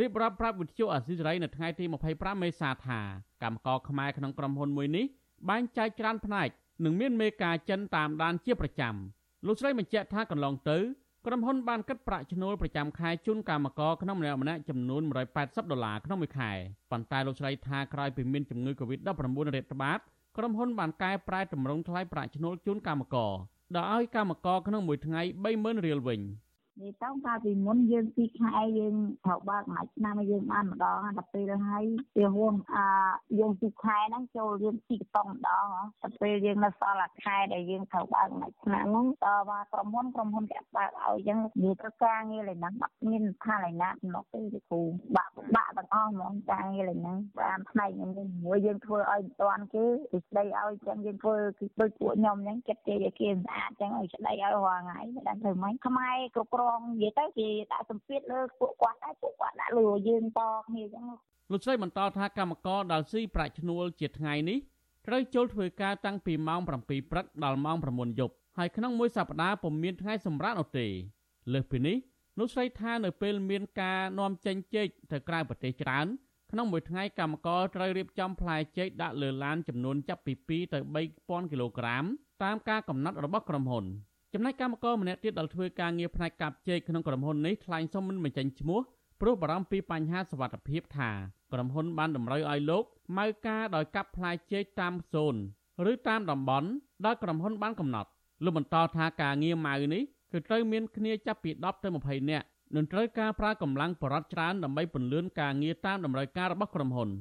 [0.00, 3.00] រៀបរាប់ប្រាប់វិទ្យុអាស៊ីសេរីនៅថ្ងៃទី25មេសាថា
[3.42, 5.04] កម្មករខ្មែរក្នុងក្រុមហ៊ុនមួយនេះ
[5.48, 6.48] បែងចែកច្រើនផ្នែក
[6.84, 8.94] និងមានមេការចិនតាមដានជាប្រចាំ
[9.46, 10.78] លោកស្រីបញ្ជាក់ថាកន្លងទៅ
[11.26, 15.02] ក្រុមហ៊ុនបានគិតប្រាក់ឈ្នួលប្រចាំខែជូនកម្មករក្នុងម្នាក់ម្នាក់ចំនួន
[15.36, 16.50] 180ដុល្លារក្នុងមួយខែ
[16.90, 19.06] ប៉ុន្តែលោកស្រីថាក្រោយពីមានជំងឺ Covid-19
[19.56, 19.98] រាតត្បាត
[20.36, 23.32] ក្រុមហ៊ុនបានកែប្រែតម្រង់ថ្លៃប្រាក់ឈ្នួលជូនកម្មករ
[23.74, 25.20] ដល់ឲ្យកម្មករក្នុងមួយថ្ងៃ
[25.54, 26.20] 30000រៀលវិញ។
[26.82, 31.84] និយាយទៅកាលពីមុនយើងពីខែយើងត្រូវបើកមួយឆ្នាំយើងបានម្ដងដល់ពេលហើយ
[32.18, 32.86] វាហួងអា
[33.38, 35.66] យើងពីខែហ្នឹងចូលយើងពីកតុងម្ដង
[36.02, 44.80] ដល់ពេលយើងនៅសល់អាខែដែលយើងត្រូវបើកមួយឆ្នាំហ្នឹងតើថាក្រុមហ៊ុនក្រុមហ៊ុនគេបើកឲ្យអញ្ចឹងវាទៅការងារលេណាបាក់មានថាលេណាក្នុងទេគឺគ្រូ
[45.16, 48.10] បាក់បាក់ទាំងអស់ហ្មងការងារលេណាបានផ្នែកខ្ញុំ
[48.44, 61.04] មួយយើងធ្វើឲ្យមិនតាន់គេគេស្ដីឲ្យអញ្ចឹងយើងធ្វើគឺដូចពួកខ្ញុំអញ្ចឹងចិត្តគេឲ្យគេស្អាតអញ្ចឹងឲ្យស្ដីឲ្យរាល់ថ្ងៃមិនដឹងធ្វើម៉េចខ្មែរគ្រប់គ្រងនិយាយទៅគេដាក់សម្ពាធលើពួកគាត់ដែរពួកគាត់ដាក់លើយើងតគ្នាអញ្ចឹង
[61.52, 64.58] លោកស្រីបន្តថាកម្មករដែលស៊ីប្រាក់ឈ្នួលជាថ្ងៃនេះ
[65.06, 70.86] ត្រូវចូលធ្វើការតាំងពីម៉ោង7ព្រឹកដល់ម៉ោង9យប់ហើយក្នុងមួយសប្តាហ៍ពុំមានថ្ងៃសម្រាកនោះទេ
[71.52, 71.96] លើសពីនេះ
[72.38, 76.06] លោកស្រីថានៅពេលមានការនាំចេញចេកទៅក្រៅប្រទេសច្រើន
[76.50, 80.78] ក្នុងមួយថ្ងៃកម្មករត្រូវរៀបចំផ្លែចេកដាក់លើឡានចំនួនចាប់ពី2ទៅ
[81.20, 82.04] 3000គីឡូក្រាម
[82.42, 83.84] តាមការកំណត់របស់ក្រុមហ៊ុន។
[84.36, 88.80] ចំណែកកម្មករម្នាក់ទៀតដែលធ្វើការងារផ្នែកកាប់ចេកក្នុងក្រុមហ៊ុននេះថ្លែងសុំមិនបញ្ចេញឈ្មោះ
[89.20, 91.10] ព្រោះបារម្ភពីបញ្ហាសុវត្ថិភាពថា
[91.52, 92.84] ក្រុមហ៊ុនបានតម្រូវឲ្យលោក
[93.18, 95.34] ម៉ៅការដោយកាប់ផ្លែចេកតាមហ្សូន
[95.90, 96.68] ឬតាមតំបន់
[97.04, 98.08] ដែលក្រុមហ៊ុនបានកំណត់
[98.44, 107.10] លោកបន្តថាការងារម៉ៅនេះគឺត្រូវមានគ្នាចាប់ពី10ទៅ20នាក់និងត្រូវការប្រើកម្លាំងបរិវត្តច្រើនដើម្បីពន្លឿនការងារតាមតម្រូវការរបស់ក្រុមហ៊ុន។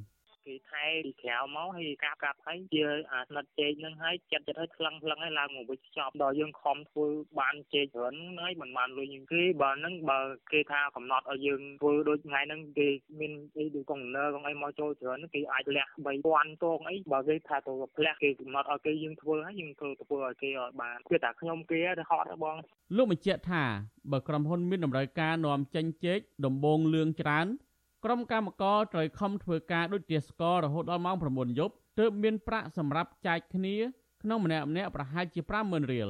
[0.48, 7.06] គេថែពីក្រៅមកហើយកាប់កាប់ហើយជាអាស្និតចេកហ្នឹងហើយចិត្តចិត្តឲ្យថ្លឹងថ្លឹងហើយឡើងមកវិចខ្ចប់ដល់យើងខំធ្វើ
[7.40, 10.20] បានចេកច្រើនហើយមិនបានលុយយើងគេបើហ្នឹងបើ
[10.52, 12.88] គេថាកំណត់ឲ្យយើងធ្វើដូចថ្ងៃហ្នឹងគេ
[13.20, 15.86] មានអីដូចកុងណឺកុងអីមកចូលច្រើនគេអាចលះ
[16.24, 22.56] 3000តងអីបើគេថាទៅផ្លះគេកំណត់ឲ្យគេយើងធ្វើហើយយើងធ្វើធ្វើឲ្យគេឲ្យបានគឺតែខ្ញុំគេទៅហត់បង
[22.96, 23.64] លោកបញ្ជាក់ថា
[24.12, 27.48] បើក្រុមហ៊ុនមានតម្រូវការនាំចេញចេកដំបងលឿងច្រើន
[28.06, 33.76] ក្រុមកម្មករត្រូវខំធ្វើការដូចជាស្កររហូតដល់ម៉ោង9យប់ទើបមានប្រាក់សម្រាប់ចែកគ្នា
[34.24, 36.10] ក្នុងម្នាក់ម្នាក់ប្រហែលជា50000រៀល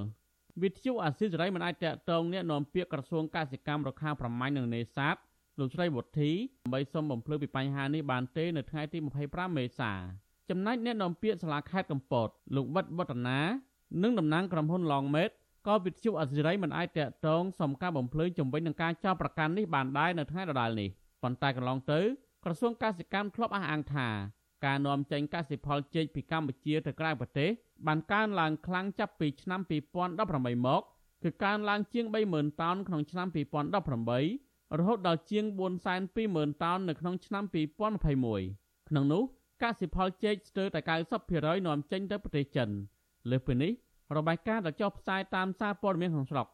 [0.62, 5.16] វិទ្យុអាស៊ីសេរីមិនអាចតកតងអ្នកនាំពាក្យក្រសួងកសិកម្មរុក្ខាប្រមាញ់និងនេសាទ
[5.60, 6.32] លោកស្រីវុធី
[6.64, 9.92] ដើម្បីសូមបំភ្លឺពីបញ្ហានេះបានទេនៅថ្ងៃទី25មេសា
[10.50, 13.40] ចំណែកអ្នកនាំពាក្យសាលាខេត្តកំពតលោកវត្តវឌ្ឍនា
[14.04, 15.32] និងតំណាងក្រុមហ៊ុន Longmed
[15.68, 20.92] ក៏វិទ្យុអាស៊ីសេរីមិនអាចតកតងសុំការបំភ្លឺជំវិញនឹងការចោទប្រកាន់នេះបានដែរនៅថ្ងៃដដែលនេះ
[21.24, 22.00] ប៉ុន្តែកន្លងទៅ
[22.44, 24.08] ក្រសួងកសិកម្មធ្លាប់អះអាងថា
[24.66, 27.50] ការនាំចេញកសិផលចេកពីកម្ពុជាទៅក្រៅប្រទេស
[27.88, 30.82] បានកើនឡើងខ្លាំងចាប់ពីឆ្នាំ2018មក
[31.24, 33.28] គឺកើនឡើងជាង30000តោនក្នុងឆ្នាំ
[34.04, 35.46] 2018រហូតដល់ជាង
[36.04, 39.24] 420,000តោននៅក្នុងឆ្នាំ2021ក្នុងនោះ
[39.64, 40.80] កសិផលចេកស្ទើរតែ
[41.24, 42.70] 90%នាំចេញទៅប្រទេសចិន
[43.30, 43.72] លើសពីនេះ
[44.18, 46.48] របាយការណ៍ដែលចុះផ្សាយតាមសារព័ត៌មានក្នុងស្រុក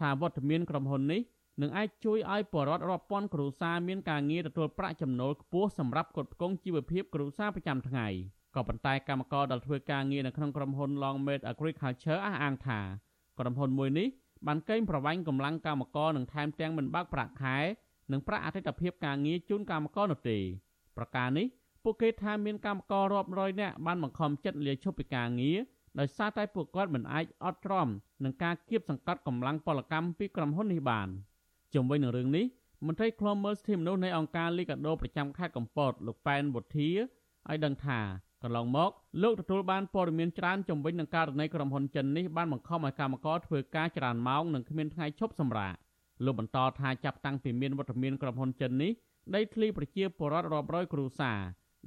[0.00, 1.20] ថាវត្តមានក្រុមហ៊ុននេះ
[1.62, 8.06] និងអាចជួយឲ្យបរិវត្តរាប់ពាន់គ្រួសារមានការងារទទួលប្រាក់ចំណូលខ្ពស់សម្រាប់ផ្គត់ផ្គង់ជីវភាពគ្រួសារប្រចាំថ្ងៃ
[8.54, 12.80] ក៏ប៉ុន្តែកម្មករដែលធ្វើការងារនៅក្នុងក្រុមហ៊ុន Longmed Agriculture អះអាងថា
[13.38, 14.08] ក្រុមហ៊ុនមួយនេះ
[14.46, 17.58] បានកេងប្រវ័ញ្ចកម្លាំងកម្មករនិងថែមទាំងមិនបើកប្រាក់ខែ
[18.12, 20.38] និងប្រាក់អតិថិភាពការងារជូនកម្មករនោះទេ
[20.96, 21.46] ប្រការនេះ
[21.84, 25.58] ពួកគេថាមានកម្មកររាប់រយនាក់បានបង្ខំចិត្តលាឈប់ពីការងារ
[25.98, 27.88] ដោយសារតែពួកគាត់មិនអាចអត់ទ្រាំ
[28.24, 31.08] នឹងការគៀបសង្កត់កម្លាំងពលកម្មពីក្រុមហ៊ុននេះបាន។
[31.74, 32.44] ជុំវិញនឹងរឿងនេះ
[32.86, 38.00] មន្ត្រីខ្លំមើលសិទ្ធិមនុស្សនៃអង្គការលីកាដូប្រចាំខេត្តកំពតលោកប៉ែនវុធាឲ្យដឹងថា
[38.42, 38.90] កន្លងមក
[39.22, 45.74] លោកទទួលបានព័ត៌មានច្រើនជំវិញនឹងករណីក្រុមហ៊ុនចិននេះបានបង្ខំឲ្យកម្មករធ្វើការច្រើនម៉ោងនិងគ្មានថ្ងៃឈប់សម្រាក
[46.24, 48.92] លោកបន្តថាចាប់តាំងពីមានវត្តមានក្រុមហ៊ុនចិននេះ
[49.34, 51.38] ដីធ្លីប្រជាពលរដ្ឋរាប់រយគ្រួសារ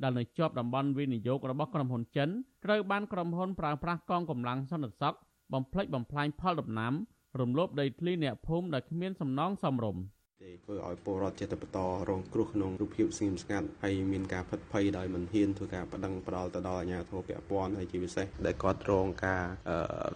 [0.03, 2.29] ដែលនៅជាប់តំបន់វិនិយោគរបស់ក្រុមហ៊ុនចិន
[2.65, 5.15] ត្រូវបានក្រុមហ៊ុនប្រើប្រាស់កងកម្លាំងសន្តិសុខ
[5.53, 6.93] បំផ្លិចបំផ្លាញផលដំណាំ
[7.37, 10.03] រំលោភដីធ្លីអ្នកភូមិដែលគ្មានសំណងសមរម្យ
[10.43, 19.43] ទេធ្វើឲ្យពលរដ្ឋចេះតែបន្តរងគ្រោះក្នុងរូបភាពស្ងៀមស្ងាត់ហើយមានការផិតភ័យដោយមិនហ៊ានធ្វើការបដិងផ្ដាល់ទៅដល់អាជ្ញាធរពាក់ព័ន្ធហើយជាពិសេសដែលគាត់រងការ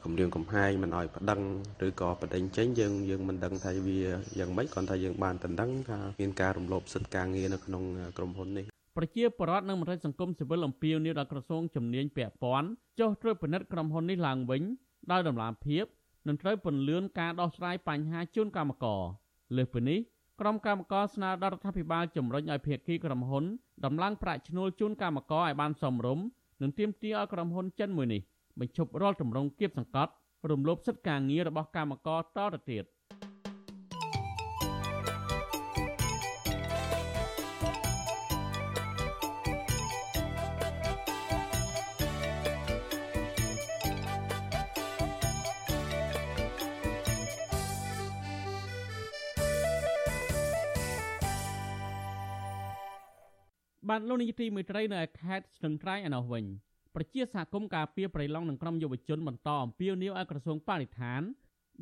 [0.03, 1.41] គម្រាមកំហែងមិនឲ្យបដិង
[1.87, 3.99] ឬក៏បដិញចេញយើងយើងមិនដឹងថាវា
[4.39, 7.83] យ៉ាងម៉េចគ្រាន់តែយើងបានដណ្ដឹងថាមានការរំលោភសិទ្ធិការងារនៅក្នុង
[8.17, 8.65] ក្រុមហ៊ុននេះ
[8.97, 12.67] ប្រជាពលរដ្ឋនិងមន្ត្រីសង្គមស៊ីវិលអំពាវនាវដល់ក្រសួងជំនាញពាក់ព័ន្ធ
[12.99, 14.63] ចុះត្រួតពិនិត្យក្រុមហ៊ុននេះឡើងវិញ
[15.11, 15.85] ដោយដំណាភាព
[16.27, 19.01] និងត្រូវពន្លឿនការដោះស្រាយបញ្ហាជូនកម្មករ
[19.55, 19.99] លើសពីនេះ
[20.41, 23.43] ក្រុមកម្មការស្នើដល់រដ្ឋាភិបាលជំរុញឲ្យភាគីក្រុមហ៊ុន
[23.85, 26.25] ដំឡើងប្រាក់ឈ្នួលជូនកម្មករឲ្យបានសមរម្យ
[26.61, 28.21] និងទាមទារឲ្យក្រុមហ៊ុនចិនមួយនេះ
[28.59, 30.13] បញ្ឈប់រាល់ទម្រង់គៀបសង្កត់
[30.51, 32.83] រំលោភសិទ្ធិការងាររបស់កម្មករតទៅទៀត
[53.89, 56.45] បានលោកនាយទីមួយត្រីនៅខេត្តស្ទឹងត្រែងឯណោះវិញ
[56.95, 61.21] ប្រជាសហគមន៍ការពារប្រៃឡង់និងក្រុមយុវជនបន្តអំពាវនាវឲ្យក្រសួងបរិស្ថាន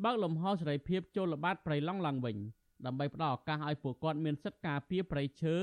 [0.04, 2.36] បើកលំហសេរីភាពចូលល្បាតប្រៃឡង់ឡើងវិញ
[2.86, 5.56] ដើម្បីផ្ដល់ឱកាសឲ្យពួកគាត់មានសិទ្ធិការពារប្រៃឈើ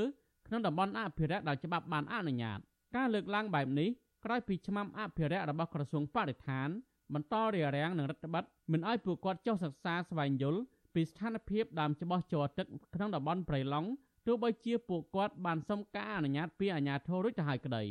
[0.48, 2.60] ក្នុងតំបន់អភិរក្សដោយច្បាប់បានអនុញ្ញាត
[2.96, 3.90] ការលើកឡើងបែបនេះ
[4.26, 6.70] ក្រោយពីឆ្នាំអភិរក្សរបស់ក្រសួងបរិស្ថាន
[7.14, 10.62] បន្តរារាំងនឹងរដ្ឋបတ်មិនឲ្យពួកគាត់ចុះសិក្សាស្វែងយល់
[10.94, 13.90] ពីស្ថានភាពដើមច្បោះជ័រទឹកក្នុងតំបន់ប្រៃឡង់
[14.30, 17.84] ទោះបីជាពួកគាត់បានសុំការអនុញ្ញាតពីអាជ្ញាធររួចទៅហើយក្តី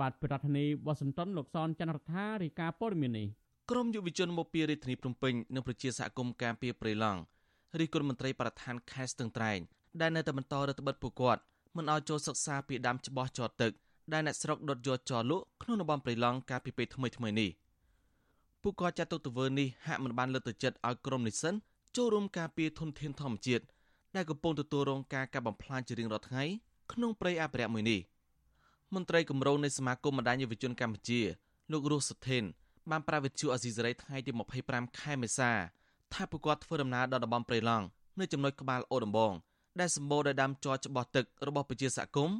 [0.00, 3.28] បាទប្រធានាធិបតីវ៉ាស៊ីនតោនលោកសនចន្ទរដ្ឋារាយការណ៍ព័ត៌មាននេះ
[3.70, 7.20] ក្រមយុវជនមកពីរាជធានីភ្នំពេញនិងប្រជាសហគមន៍ការពារព្រៃឡង់
[7.78, 9.58] រីគុណមន្ត្រីបរដ្ឋានខេត្តស្ទឹងត្រែង
[10.00, 11.40] ដែលនៅតែបន្តរដ្ឋបិទពួកគាត់
[11.76, 13.72] មិនឲ្យចូលសិក្សាពីដាំច្បោះចរទឹក
[14.12, 17.50] ដែលអ្នកស្រុកដុតយកចរលក់ក្នុងតំបន់ព្រៃឡង់កាលពីពេលថ្មីថ្មីនេះ
[18.62, 21.54] ពួកគាត់ចាត់ទុកទង្វើនេះហាក់មិនបានលើកទឹកចិត្តឲ្យក្រមនិស្សិន
[21.96, 23.64] ចូលរួមការពារធនធានធម្មជាតិ
[24.18, 26.44] ដែលកំពុងទទួលរងការកាប់បំផ្លាញជារៀងរាល់ថ្ងៃ
[26.92, 28.00] ក្នុងព្រៃអភិរក្សមួយនេះ
[28.94, 31.20] មន្ត្រីគម្រោងនៃសមាគមបណ្ដាញយុវជនកម្ពុជា
[31.72, 32.44] លោករស់សុថេន
[32.90, 34.30] បានប្រាវិទ្យុអាស៊ីសេរីថ្ងៃទី
[34.64, 35.50] 25ខែមេសា
[36.14, 37.84] ថាពួកគាត់ធ្វើដំណើរដល់តំបន់ព្រៃឡង់
[38.20, 39.32] នៅចំណុចក្បាលអូដំបង
[39.80, 42.36] ដែលសម្បូរដោយដើមជ័រច្បាស់ទឹករបស់ប្រជាសហគមន៍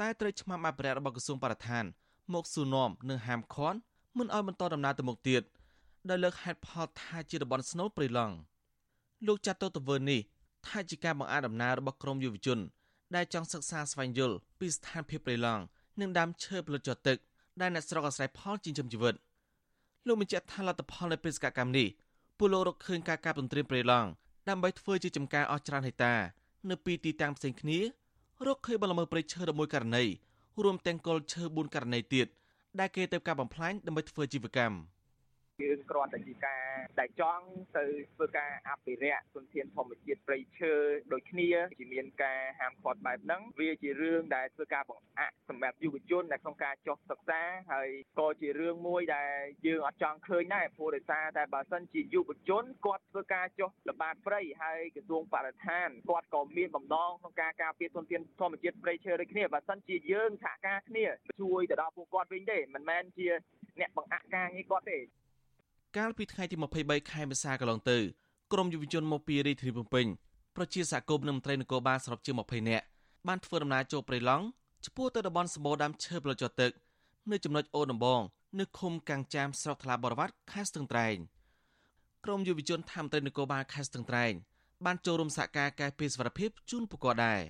[0.00, 1.84] តែត្រូវឆ្មាំអភិរក្សរបស់ក្រសួងបរិស្ថាន
[2.32, 3.78] មកស៊ូនាំនិងហាមឃាត់
[4.18, 5.42] មិនឲ្យបន្តដំណើរទៅមុខទៀត
[6.08, 8.34] ដោយលើកហេតុផលថាជាតំបន់ស្នូលព្រៃឡង់
[9.26, 10.20] លោកចាត់ទោសទង្វើនេះ
[10.68, 12.58] ថាជាការបង្អាដំណើររបស់ក្រមយុវជន
[13.14, 15.62] ដែលចង់សិក្សាស្វែងយល់ពីស្ថានភាពព្រៃឡង់
[16.00, 17.18] និងដើមឈើផលិតចរទឹក
[17.60, 19.14] ដែលអ្នកស្រុកអាស្រ័យផលចិញ្ចឹមជីវិត
[20.06, 21.88] លោកបញ្ជាក់ថាលទ្ធផលនៃបេសកកម្មនេះ
[22.38, 24.08] ពលលោករកឃើញការកាប់ទន្ទ្រានព្រៃឡង់
[24.48, 26.14] ដើម្បីធ្វើជាចំការអស់ច្រើនហិតា
[26.70, 27.78] នៅពីទីតាំងផ្សេងគ្នា
[28.46, 30.04] រកឃើញបលល្មើសព្រៃឈើ11ករណី
[30.62, 32.26] រួមទាំងគល់ឈើ4ករណីទៀត
[32.78, 34.76] ដែលគេទៅកាប់បំផ្លាញដើម្បីធ្វើជីវកម្ម
[35.62, 36.64] យើងគ្រាន់តែជាការ
[37.00, 37.46] ដែលចង់
[37.78, 40.72] ទៅធ្វើការអភិរក្សធនធានធម្មជាតិព្រៃឈើ
[41.12, 41.48] ដូចគ្នា
[41.78, 47.40] ជាមានការហាមឃាត់បែបហ្នឹងវាជារឿងដែលធ្វើការបង្អាក់សម្រាប់យុវជនដែលក្នុងការចុះសិក្សា
[47.72, 49.34] ហើយក៏ជារឿងមួយដែល
[49.66, 61.04] យើងអត់ចង់ឃើញដែរព្រោះដោយសារតែបើសិនជាយុវជនគាត់ធ្វើការចុះល្បាតព្រៃហើយក្រសួងបរិស្ថានគាត់ក៏មានបំណងក្នុងការការពារធនធានធម្មជាតិព្រៃឈើដូចគ្នាបើសិនជាយើងសហការគ្នា
[61.40, 63.28] ជួយទៅដល់ពួកគាត់វិញទេមិនមែនជា
[63.80, 64.98] អ្នកបង្អាក់ការងារគាត់ទេ
[65.98, 67.98] កាលពីថ្ងៃទី23ខែមេសាកន្លងទៅ
[68.52, 70.06] ក្រមយុវជនមកពីរាជធានីភ្នំពេញ
[70.56, 72.84] ប្រជាសហគមន៍និងមន្ត្រីនគរបាលសរុបជាង20នាក់
[73.28, 74.44] បានធ្វើដំណើរចូលព្រៃឡង់
[74.86, 76.70] ឆ្ពោះទៅតំបន់សម្បូរដើមឈើប្រចទឹក
[77.30, 78.20] នៅចំណុចអូដំបង
[78.58, 81.16] នៅឃុំកាំងចាមស្រុកថ្លាបរវត្តខេត្តស្ទឹងត្រែង
[82.24, 84.32] ក្រមយុវជនថាមន្ត្រីនគរបាលខេត្តស្ទឹងត្រែង
[84.84, 87.40] បានចូលរួមសហការកែពីសវត្ថភាពជូនពួកគាត់ដែរ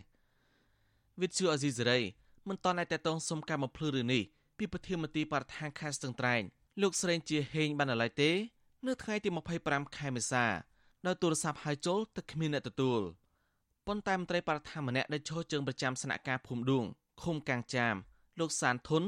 [1.20, 2.00] វិទ្យុអេស៊ីសេរី
[2.48, 4.22] មិនតន់តែតតងសុំការបំភ្លឺរឿងនេះ
[4.58, 6.42] ពីប្រធានមន្ត្រីបរិស្ថានខេត្តស្ទឹងត្រែង
[6.80, 8.30] លោកស្រេងជាហេងបានឡើយទេ
[8.86, 9.28] នៅថ្ងៃទី
[9.62, 10.44] 25ខែមេសា
[11.06, 13.00] ដោយទូរស័ព្ទហៅចូលតែគ្មានអ្នកទទួល
[13.86, 16.84] ប៉ុន្តែមន្ត្រីបរិស្ថានម្នាក់ដែលឈរជើងប្រចាំស្នាក់ការភូមិឌួង
[17.22, 17.94] ឃុំកាំងចាម
[18.40, 19.02] លោកសានធុន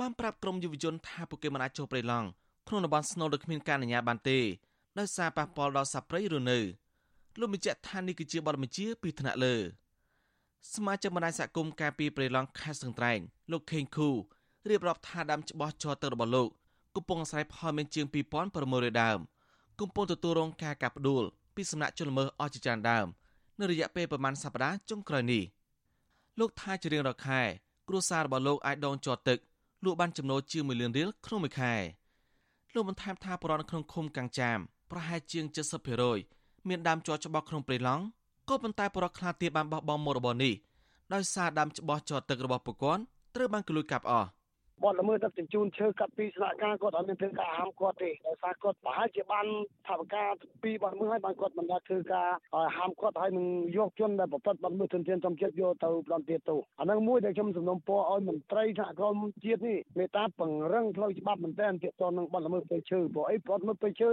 [0.00, 2.28] បានប្រាប់ក្រុមយុវជនថាពួកគេមិនអាចចូលព្រៃឡង់
[2.68, 4.38] ក្នុងតំបន់ស្នូលដោយគ្មានការអនុញ្ញាតបានទេ
[4.98, 6.58] ដោយសារប៉ះពាល់ដល់សត្វព្រៃរនៅ
[7.38, 9.54] លោកបញ្ជាក់ថានេះគឺជាបទបញ្ជាពីថ្នាក់លើ
[10.74, 13.18] សមាជិកបណ្ដាញសហគមន៍ការពីព្រៃឡង់ខេត្តសឹងត្រែង
[13.50, 14.08] លោកខេងខូ
[14.68, 16.50] រៀបរាប់ថាដើមច្បោះចោទឹករបស់លោក
[16.96, 18.06] កំពុងអាស្រ័យផលមានជាង
[18.52, 19.18] 2600ដើម
[19.80, 21.24] កំពុងទទួលរងការកាប់ផ្ដួល
[21.54, 23.06] ពីសំណាក់ជនល្មើសអស់ជាច្រើនដើម
[23.58, 25.42] នៅរយៈពេលប្រមាណសប្តាហ៍ចុងក្រោយនេះ
[26.38, 27.40] លោកថាជារៀងរាល់ខែ
[27.88, 29.38] គ្រួសាររបស់លោកអាចដងជាប់ទឹក
[29.84, 31.74] លក់បានចំណូលជាង1លានរៀលក្នុងមួយខែ
[32.74, 34.58] លោកបន្ថែមថាប្រព័ន្ធក្នុងឃុំកាំងចាម
[34.90, 35.44] ប្រហែលជាង
[36.06, 38.04] 70%មានដើមជាប់ច្បាស់ក្នុងព្រៃឡង់
[38.48, 40.54] ក៏ប៉ុន្តែប្រព័ន្ធខ្លះទៀតបានបោះបង់មុខរបរនេះ
[41.14, 43.02] ដោយសារដើមច្បាស់ជាប់ទឹករបស់ប្រព័ន្ធ
[43.34, 44.28] ត្រូវបានគេលួចកាប់អស់
[44.84, 49.46] បទល្មើសដឹកជញ្ជូនឈើកាត់ពីស្នាក់ការគាត់អត់មានធ្វើការហាមគាត់ទេដោយសារគាត់ប្រហែលជាបាន
[49.88, 50.28] ថាវិការ
[50.62, 52.28] ពីបទល្មើសហើយបានគាត់មិនដាក់ធ្វើការ
[52.76, 64.08] ហាមគាត់ហើយនឹងយកជនដែលប្រព្រឹត្តបទល្មើសទន្ទ្រានចំចិត្តយកទៅផ្ដន់ទាទោសអានឹងមួយដែលខ្ញុំសំណូមពរឲ្យមន្ត្រីសហគមន៍ជាតិនេះមេត្តាពង្រឹងផ្លូវច្បាប់មែនទែនទាក់ទងនឹងបទល្មើសព្រៃឈើព្រោះអីបទល្មើសព្រៃឈើ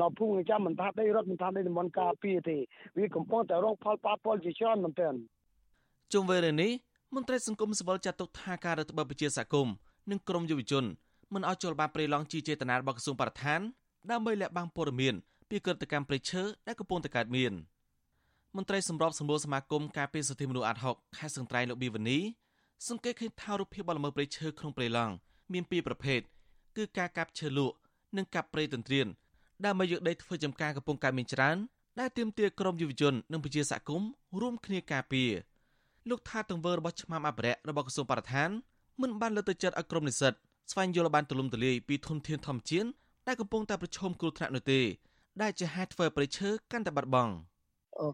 [0.00, 2.56] នៅភូមិចាំមិនថាដីរដ្ឋមិនថាដីតំបន់ការពារទេ
[2.98, 5.14] វាកំពុងតែរងផលប៉ះពាល់ជាច្រើនមែនទែន
[6.12, 6.72] ជុំវិញរឿងនេះ
[7.14, 9.68] មន្ត្រីសង្គមស៊ីវិលចាត់ទុកថាការរដ្ឋបတ်ប្រជាសហគម
[10.04, 10.84] ន៍និងក្រមយុវជន
[11.34, 13.60] មិនឲ្យចូលបានព្រៃឡង់ជាចេតនារបស់ក្រសួងបរិស្ថាន
[14.10, 15.14] ដើម្បីលាក់បាំងព័ត៌មាន
[15.50, 17.52] ពីក្រតកម្មព្រៃឈើដែលកំពុងតែកើតមាន
[18.56, 22.18] មន្ត្រីសម្របសម្រួលសមាគមការពារសិទ្ធិមនុស្សអាត់ហុកខេត្តសង្ត្រៃលោកប៊ីវនី
[22.88, 25.12] សង្កេតឃើញថារូបភាពបលល្មើសព្រៃឈើក្នុងព្រៃឡង់
[25.52, 26.20] មានពីរប្រភេទ
[26.76, 27.76] គឺការកាប់ឈើលក់
[28.16, 29.06] និងកាប់ព្រៃទន្ទ្រាន
[29.64, 31.56] ដើម្បីយកដីធ្វើចំការកំពុងកើតមានច្រើន
[32.00, 34.08] ដែលទាមទារក្រមយុវជននិងប្រជាសហគមន៍
[34.40, 35.30] រួមគ្នាការពារ
[36.08, 38.50] លោកថាទង្វើរបស់ឆ្មាំអភិរក្សរបស់ក្រសួងបរិស្ថាន
[39.00, 40.32] មិនបានលើកទឹកចិត្តឲ្យក្រមនិស្សិត
[40.70, 42.88] ស្វែងយល់បានទូលំទូលាយពីធនធានធម្មជាតិ
[43.26, 44.80] ដែលកំពុងតែប្រឈមគ្រោះថ្នាក់នោះទេ
[45.42, 47.32] ដែលជាហេតុធ្វើឲ្យប្រៃឈើកាន់តែបាត់បង់។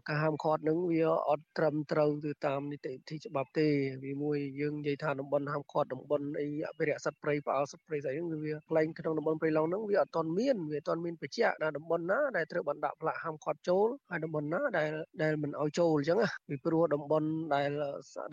[0.07, 3.67] ការហាមឃាត់នឹងវាអត់ត្រឹមត្រូវទៅតាមនីតិវិធីច្បាប់ទេ
[4.03, 14.89] វាមួយយើងនិយាយថាតំបន់ហាមឃាត់តំបន់អីអភិរក្សសត្វព្រៃផ្អើលសត្វព្រៃស្អីហ្នឹងវាផ្លែងក្នុងតំបន់ព្រៃឡង់ហ្នឹងវាអត់ទាន់មានវាអត់ទាន់មានបញ្ជាក់ណាតំបន់ណាដែលត្រូវបានដាក់ផ្លាកហាមឃាត់ចូលហើយតំបន់ណាដែល
[15.23, 17.69] ដែលមិនឲ្យចូលអញ្ចឹងណាពីព្រោះតំបន់ដែល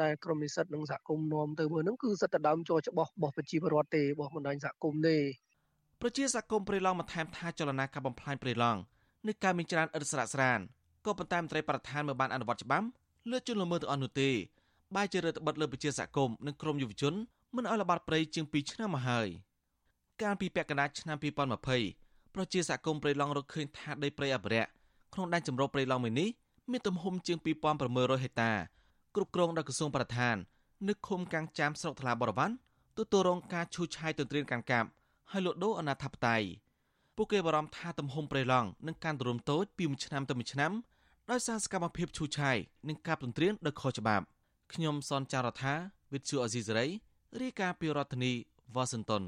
[0.02, 5.16] ដែលក្រមនិស្សិតនិងសហគមន៍នាំទៅមើលហ្នឹងគឺសិតតែដើមចូលច្បាស់របស់ប្រជាពលរដ្ឋទេរបស់បណ្ដាញសហគមន៍ទេ
[6.02, 8.80] ប្រជាសហគមន៍ព្រៃឡង់បន្ថែមថាចលនាការបំផ្លាញព្រៃឡង់
[9.26, 10.60] នឹងការមានច្រើនឥតស្រាកស្រាន
[11.08, 12.86] ក៏ប៉ុន្តែមន្ត្រីបរដ្ឋានមិនបានអនុវត្តច្បាប់
[13.30, 14.30] លើជនល្មើសទាំងអស់នោះទេ
[14.96, 17.14] បែរជារដ្ឋបတ်លើប្រជាសហគមន៍និងក្រមយុវជន
[17.56, 19.28] មិនឲ្យល្បាតព្រៃជាង2ឆ្នាំមកហើយ
[20.22, 21.16] កាលពីពាក់កណ្ដាលឆ្នាំ
[21.76, 24.70] 2020ប្រជាសហគមន៍ព្រៃឡង់រកឃើញថាដីព្រៃអភិរក្ស
[25.14, 26.28] ក្នុងដែនជម្រកព្រៃឡង់មួយនេះ
[26.70, 27.38] មានទំហំជាង
[27.80, 28.52] 2600ហិកតា
[29.14, 30.36] គ្រប់គ្រងដោយក្រសួងបរិស្ថាន
[30.88, 32.50] នៅឃុំកាំងចាមស្រុកថ្លាបរវ័ន
[32.98, 34.88] ទទួលរងការឈូសឆាយទន្ទ្រានកាន់កាប់
[35.32, 36.46] ហើយលក់ដូរអនាធិបតេយ្យ
[37.16, 40.72] ពួកគេបារម្ភថាទំហំព្រៃឡង់នឹងកាន់ទរំតូចពីមួយឆ្នាំទៅមួយឆ្នាំ
[41.32, 42.56] ដោយសារសកម្មភាពឈូសឆាយ
[42.88, 44.24] និងការទន្ទ្រានដោយខុសច្បាប់
[44.72, 45.74] ខ្ញុំសនចាររថា
[46.12, 46.86] វិទ្យុអេស៊ីសេរី
[47.42, 48.32] រាយការណ៍ពីរដ្ឋធានី
[48.74, 49.22] វ៉ាស៊ីនតោន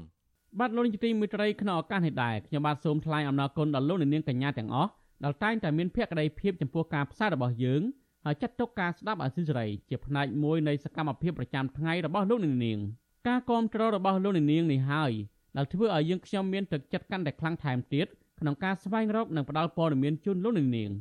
[0.59, 4.89] បាទលោកនាយកទីមេត្រីក្នុងឱកាសនេះដែរខ្ញុំបាទសូមថ្លែងអំណរគុណដល់លោកនាងកញ្ញាទាំងអស់
[5.23, 7.81] ដែលតែងតែមានភក្ដីភាពចំពោះការផ្សាយរបស់យើង
[8.25, 12.79] ហើយចាត់ទុកការស្ដាប់អសិរ័យជាផ្នែកមួយនៃសកម្មភាពប្រចាំថ្ងៃរបស់លោកនាង
[13.27, 15.11] ការគ្រប់គ្រងរបស់លោកនាងនេះហើយ
[15.57, 18.07] ដែលធ្វើឲ្យយើងខ្ញុំមានទឹកចិត្តកាន់តែខ្លាំងថែមទៀត
[18.39, 20.91] ក្នុងការស្វែងរកនិងផ្តល់ព័ត៌មានជូនលោកនាង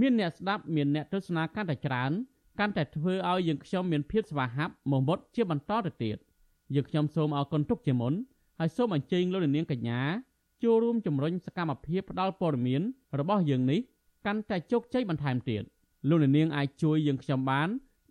[0.00, 2.12] មានអ្នកស្ដាប់មានអ្នកទស្សនាកាន់តែច្រើន
[2.58, 6.16] កាន់តែធ្វើឲ្យយើងខ្ញុំមានភាពស្វាហាប់មកមុតជាបន្តទៅទៀត
[6.74, 8.12] យើងខ្ញុំសូមអរគុណទុកជាមុន
[8.58, 10.00] ហើយសូមអញ្ជើញលោកនាងកញ្ញា
[10.62, 12.82] ចូលរួមជំរុញសកម្មភាពផ្តល់ព័ត៌មាន
[13.18, 13.80] របស់យើងនេះ
[14.26, 15.62] កាន់តែជោគជ័យបន្ថែមទៀត
[16.08, 17.68] លោកនាងអាចជួយយើងខ្ញុំបាន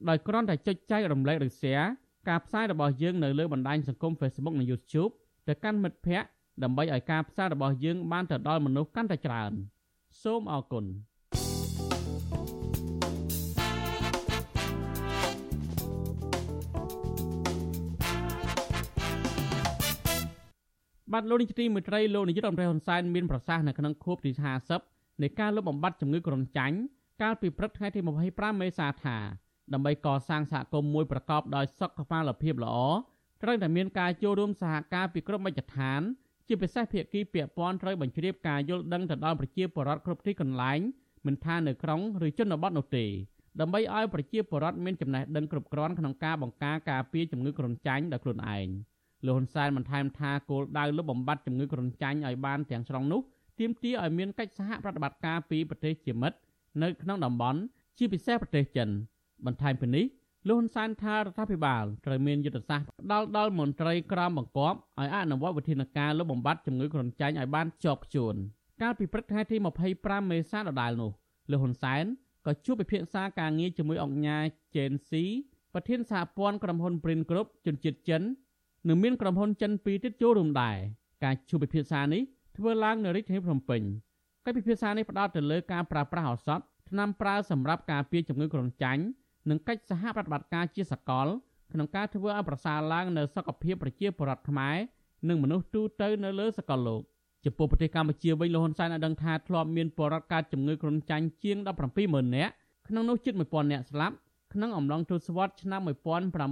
[0.09, 1.87] ដោយគ្រាន់តែចុចចែករំលែកឬ share
[2.29, 5.11] ការផ្សាយរបស់យើងនៅលើបណ្ដាញសង្គម Facebook និង YouTube
[5.47, 6.29] ទៅកាន់មិត្តភ័ក្តិ
[6.63, 9.51] ដើម្បីឲ្យការផ្សាយរបស់យើងបានទៅដល់មនុស្សកាន់តែច្រើន
[10.23, 10.85] សូមអរគុណ
[21.13, 24.31] បាទលោកនាយកទីមេត្រីលោកនាយករដ្ឋមន្ត្រីហ៊ុនសែនមានប្រសាសន៍នៅក្នុងខួបទី
[24.77, 26.77] 50នៃការលុបបំបាត់ជំងឺគ្រុនចាញ់
[27.21, 27.99] កាលពីព្រឹកថ្ងៃទី
[28.29, 29.17] 25មេសាថា
[29.73, 31.99] ដើម្បីកសាងសហគមន៍មួយប្រកបដោយសុខ
[32.41, 32.77] ភាពល្អ
[33.41, 36.01] ត្រូវតែមានការចូលរួមសហការពីគ្រប់មជ្ឈដ្ឋាន
[36.47, 40.79] ជាពិសេសភាគីពាក់ព័ន្ធត្រូវបញ្ជ្រាបការយល់ដឹងទៅដល់ប្រជាពលរដ្ឋគ្រប់ទីកន្លែង
[41.25, 43.05] មិនថានៅក្រុងឬជនបទនោះទេ
[43.59, 48.67] ដើម្បីឲ្យប្រជាពលរដ្ឋមានចំណេះដឹងគ្រប់គ្រាន់ក្នុងការបង្ការការពារជំងឺគ្រុនចាញ់ដោយខ្លួនឯង
[49.25, 53.21] លោកហ៊ុនសែនបន្ថែមថាគោលដៅលុបបំបាត់ជំងឺគ្រុនចាញ់ឲ្យបានទាំងស្រុងនោះ
[53.59, 56.37] ទាមទារឲ្យមានកិច្ចសហប្រតិបត្តិការពីប្រទេសជាមិត្ត
[56.83, 57.59] នៅក្នុងតំបន់
[57.97, 58.89] ជាពិសេសប្រទេសចិន
[59.45, 60.05] បន្ថែមពីនេះ
[60.47, 68.35] លោកហ៊ុនសែនថារដ្ឋាភិបាលត្រូវមានយុទ្ធសាស្ត្រផ្ដាល់ដល់មន្ត្រីក្រមបង្គាប់ឲ្យអនុវត្តវិធានការលុបបំបាត់ជំងឺគ្រុនចាញ់ឲ្យបានជាប់ជួន
[68.81, 69.57] កាលពីព្រឹកថ្ងៃទី
[69.93, 71.11] 25មេសាដដែលនោះ
[71.51, 72.03] លោកហ៊ុនសែន
[72.45, 74.43] ក៏ជួបពិភាក្សាការងារជាមួយអង្គការ
[74.75, 75.23] ជេនស៊ី
[75.73, 78.21] ប្រធានសហព័ន្ធក្រុមហ៊ុន Print Group ជនជាតិចិន
[78.87, 80.77] និងមានក្រុមហ៊ុនចិនពីរទៀតចូលរួមដែរ
[81.23, 82.21] ការជួបពិភាក្សានេះ
[82.57, 83.81] ធ្វើឡើងនៅរាជធានីភ្នំពេញ
[84.45, 86.59] កិច្ចពិភាក្សានេះផ្ដោតទៅលើការប្រើប្រាស់ឱសថ
[86.89, 89.03] ថ្នាំប្រើសម្រាប់ការពារជំងឺគ្រុនចាញ់
[89.49, 91.27] និងកិច្ចសហប្រតិបត្តិការជាសកល
[91.73, 94.75] ក្នុងការធ្វើឲ្យប្រសើរឡើងនៅសុខភាពប្រជាពលរដ្ឋខ្មែរ
[95.29, 97.01] និងមនុស្សទូទៅនៅលើសកលលោក
[97.45, 101.57] ចំពោះប្រទេសកម្ពុជាវិញលោកហ៊ុនសែនបានដឹងថាធ្លាប់មានពលរដ្ឋកើតជំងឺគ្រុនចាញ់ជាង
[101.95, 102.53] 170,000នាក់
[102.87, 104.15] ក្នុងនោះជិត1000នាក់ស្លាប់
[104.53, 105.81] ក្នុងអំឡុងទសវត្សរ៍ឆ្នាំ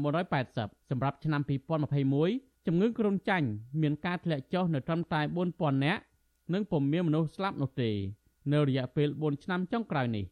[0.10, 1.42] 1980សម្រាប់ឆ្នាំ
[2.04, 3.48] 2021ជំងឺគ្រុនចាញ់
[3.82, 5.22] មានការធ្លាក់ចុះនៅត្រឹមតែ
[5.52, 6.02] 4000នាក់
[6.54, 7.90] និងពុំមានមនុស្សស្លាប់នោះទេ
[8.54, 10.26] នៅរយៈពេល4ឆ្នាំចុងក្រោយនេះ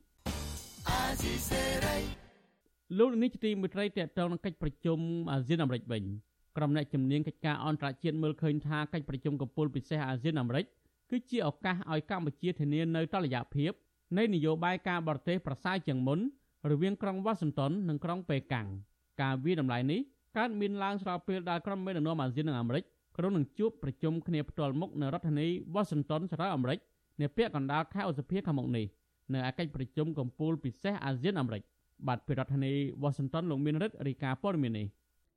[2.98, 5.00] លោកនេះជាទីមេត្រីតេតងនឹងកិច្ចប្រជុំ
[5.32, 6.04] អាស៊ានអាមេរិកវិញ
[6.58, 10.66] ក្រុមអ្នកជំនាញកិច្ចការអន្តរជាតិមើលឃើញថាកិច្ចប្រជុំកំពូលពិសេសអាស៊ានអាមេរិក
[11.10, 13.72] គឺជាឱកាសឲ្យកម្ពុជាធានានៅតលយៈភាព
[14.18, 16.20] នៃនយោបាយការបរទេសប្រសើរជាងមុន
[16.72, 18.68] រវាងក្រុងវ៉ាស៊ីនតោននិងក្រុងប៉េកាំង
[19.22, 20.00] ការវាតម្លៃនេះ
[20.38, 22.84] កើតមានឡើងស្របពេលដែលក្រុមមេដឹកនាំអាស៊ាននិងអាមេរិក
[23.18, 26.80] ក្រុងនឹងជួបប្រជុំគ្នាផ្ទាល់មុខនៅរដ្ឋធានីវ៉ាស៊ីនតោនសហរដ្ឋអាមេរិក
[27.22, 28.86] នាពេលកណ្ដាលខែឧសភាខាងមុខនេះ
[29.34, 31.62] នៅឯកិច្ចប្រជុំកំពូលពិសេសអាស៊ានអាមេរិក
[32.08, 34.88] បាទពីរដ្ឋធានីវ៉ាស៊ីនតោនលោកមានរិទ្ធរាយការណ៍ព័ត៌មាននេះ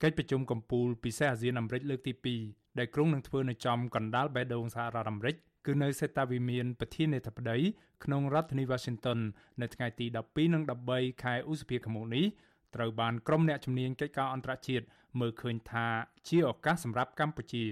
[0.02, 2.12] កិច្ចប្រជុំកំពូលពិសេសអាស៊ានអាមេរិកលើកទី
[2.44, 5.34] 2ដែលក្រុងនឹងធ្វើនៅចំកណ្ដាលបេះដូងសហរដ្ឋអាមេរិក
[5.66, 7.58] គឺនៅសេតាវិមានប្រធានាធិបតី
[8.04, 9.18] ក្នុងរដ្ឋធានី Washington
[9.60, 12.26] នៅថ្ងៃទី12និង13ខែឧសភាឆ្នាំនេះ
[12.74, 14.84] ត្រូវបានក្រុមអ្នកជំនាញកិច្ចការអន្តរជាតិ
[15.20, 15.86] មើលឃើញថា
[16.28, 17.64] ជាឱកាសសម្រាប់កម្ពុជា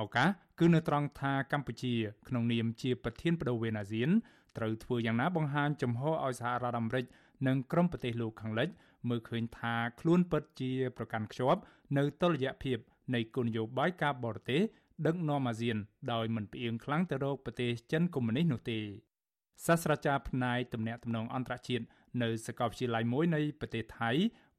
[0.00, 1.94] ឱកាសគឺនៅត្រង់ថាកម្ពុជា
[2.28, 4.10] ក្នុងនាមជាប្រធានបដូវវេនអាស៊ាន
[4.56, 7.04] ត្រូវធ្វើយ៉ាងណាបង្ហាញចំហឲ្យសហរដ្ឋអាមេរិក
[7.46, 8.68] និងក្រុមប្រទេសលោកខាងលិច
[9.08, 11.60] មើលឃើញថាខ្លួនពិតជាប្រកាន់ខ្ជាប់
[11.96, 12.78] នៅតុល្យភាព
[13.14, 14.60] នៃគោលនយោបាយការបរទេស
[15.06, 15.76] ដឹកនាំអាស៊ាន
[16.12, 18.78] ដោយមិនផ្អៀងខ្លាំងទៅរកប្រទេសចិនកុម្មុយនីសនោះទេ
[19.66, 21.84] សាស្ត្រាចារ្យផ្នែកទំនាក់ទំនងអន្តរជាតិ
[22.22, 24.10] នៅសាកលវិទ្យាល័យមួយនៃប្រទេសថៃ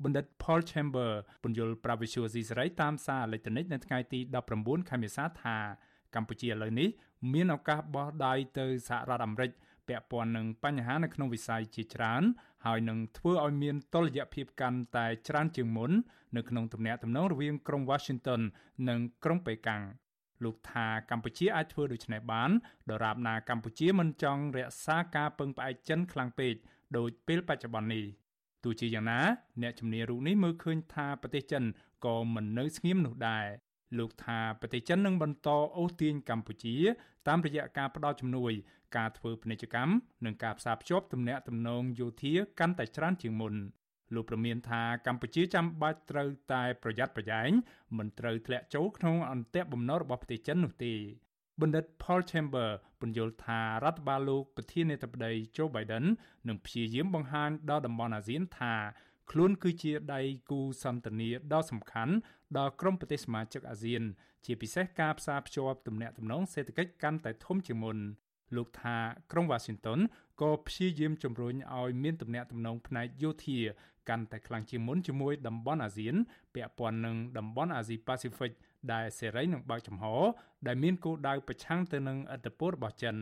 [0.04, 1.10] បណ្ឌិត Paul Chamber
[1.44, 4.20] ពន្យល់ប្រាវិសុយស៊ីសេរីតាមសារអេឡិចត្រូនិកនៅថ្ងៃទី
[4.56, 5.58] 19ខែមេសាថា
[6.16, 6.90] កម្ពុជាឥឡូវនេះ
[7.34, 9.52] មានឱកាសបោះដៃទៅសហរដ្ឋអាមេរិក
[9.88, 12.24] ពាក់ព័ន្ធនឹងបញ្ហានៅក្នុងវិស័យជាច្រើន
[12.66, 15.92] ហើយនឹងធ្វើឲ្យមានតុល្យភាពកាន់តែច្រើនជាងមុន
[16.36, 18.42] នៅក្នុងទំនាក់ទំនងរវាងក្រុង Washington
[18.90, 19.82] និងក្រុងប៉េកាំង
[20.44, 22.52] លោកថាកម្ពុជាអាចធ្វើដូច្នេះបាន
[22.90, 26.54] ដរាបណាកម្ពុជាមិនចង់រក្សាការពឹងផ្អែកចិនខ្លាំងពេក
[26.98, 28.06] ដូចពេលបច្ចុប្បន្ននេះ
[28.64, 29.20] ទោះជាយ៉ាងណា
[29.62, 31.64] អ្នកជំនាញរូបនេះមើលឃើញថាប្រទេសចិន
[32.06, 33.46] ក៏មិននៅស្ងៀមនោះដែរ
[34.00, 36.76] លោកថាប្រទេសចិននឹងបន្តអូសទាញកម្ពុជា
[37.28, 38.52] តាមរយៈការផ្តល់ជំនួយ
[38.98, 39.94] ការធ្វើពាណិជ្ជកម្ម
[40.26, 43.54] និងការផ្សារភ្ជាប់ទំនាក់ទំនងយោធាកាន់តែច្រើនជាងមុន
[44.14, 47.50] លោកប្រមានថាកម្ពុជាចាំបាច់ត្រូវតែប្រយ័ត្នប្រយែង
[47.98, 50.94] មិនត្រូវធ្លាក់ចូលក្នុងអន្ទាក់បំណុលរបស់ប្រទេសចិននោះទេ
[51.62, 56.06] បណ្ឌិត Paul Chamber ពន្យល់ថារដ្ឋបាលលោកប្រធានាធិបតី Joe Biden
[56.48, 58.76] នឹងព្យាយាមបង្ហាញដល់តំបន់អាស៊ានថា
[59.32, 62.14] ខ្លួនគឺជាដៃគូសន្តិនិកដ៏សំខាន់
[62.58, 64.04] ដល់ក្រុមប្រទេសសមាជិកអាស៊ាន
[64.46, 67.98] ជាពិសេសការផ្សារភ្ជាប់ទំនាក់ទំនងសេដ្ឋកិច្ចកាន់តែធំជាងមុន
[68.56, 68.98] លោកថា
[69.32, 70.00] ក្រុង Washington
[70.42, 73.60] ក៏ព្យាយាមជំរុញឲ្យមានទំនាក់ទំនងផ្នែកយោធា
[74.10, 76.16] កាន់តែខ្លាំងជាងមុនជាមួយតំបន់អាស៊ាន
[76.56, 78.52] ពាក់ព័ន្ធនឹងតំបន់អាស៊ីប៉ាស៊ីហ្វិក
[78.94, 80.06] ដែលសេរីនិងបើកចំហ
[80.68, 83.16] ដែលមានគោលដៅប្រឆាំងទៅនឹងឥទ្ធិពលរបស់ចិន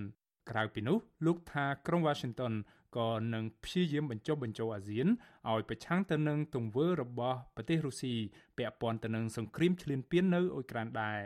[0.50, 2.54] ក្រៅពីនោះលោកថាក្រុង Washington
[2.98, 5.08] ក៏នឹងព្យាយាមបញ្ចុះបញ្ចូលអាស៊ាន
[5.50, 8.14] ឲ្យប្រឆាំងទៅនឹងទង្វើរបស់ប្រទេសរុស្ស៊ី
[8.58, 11.20] ពាក់ព័ន្ធទៅនឹងសង្គ្រាមឈ្លានពាននៅអ៊ុយក្រែនដែរ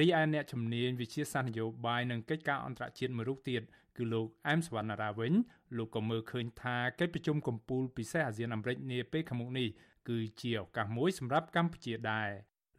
[0.00, 3.62] រីឯអ្នកជំនាញវិជាសាស្ត្រនយោបាយនិងកិច្ចការអន្តរជាតិមួយរូបទៀត
[3.96, 5.32] គឺលោកអែមសវណ្ណារាវិញ
[5.76, 9.68] លោកក៏មើលឃើញថាកិច្ចប្រជុំកំពូលពិសេសអាស៊ានអាមេរិកនាពេលខាងមុខនេះ
[10.08, 12.30] គឺជាឱកាសមួយសម្រាប់កម្ពុជាដែរ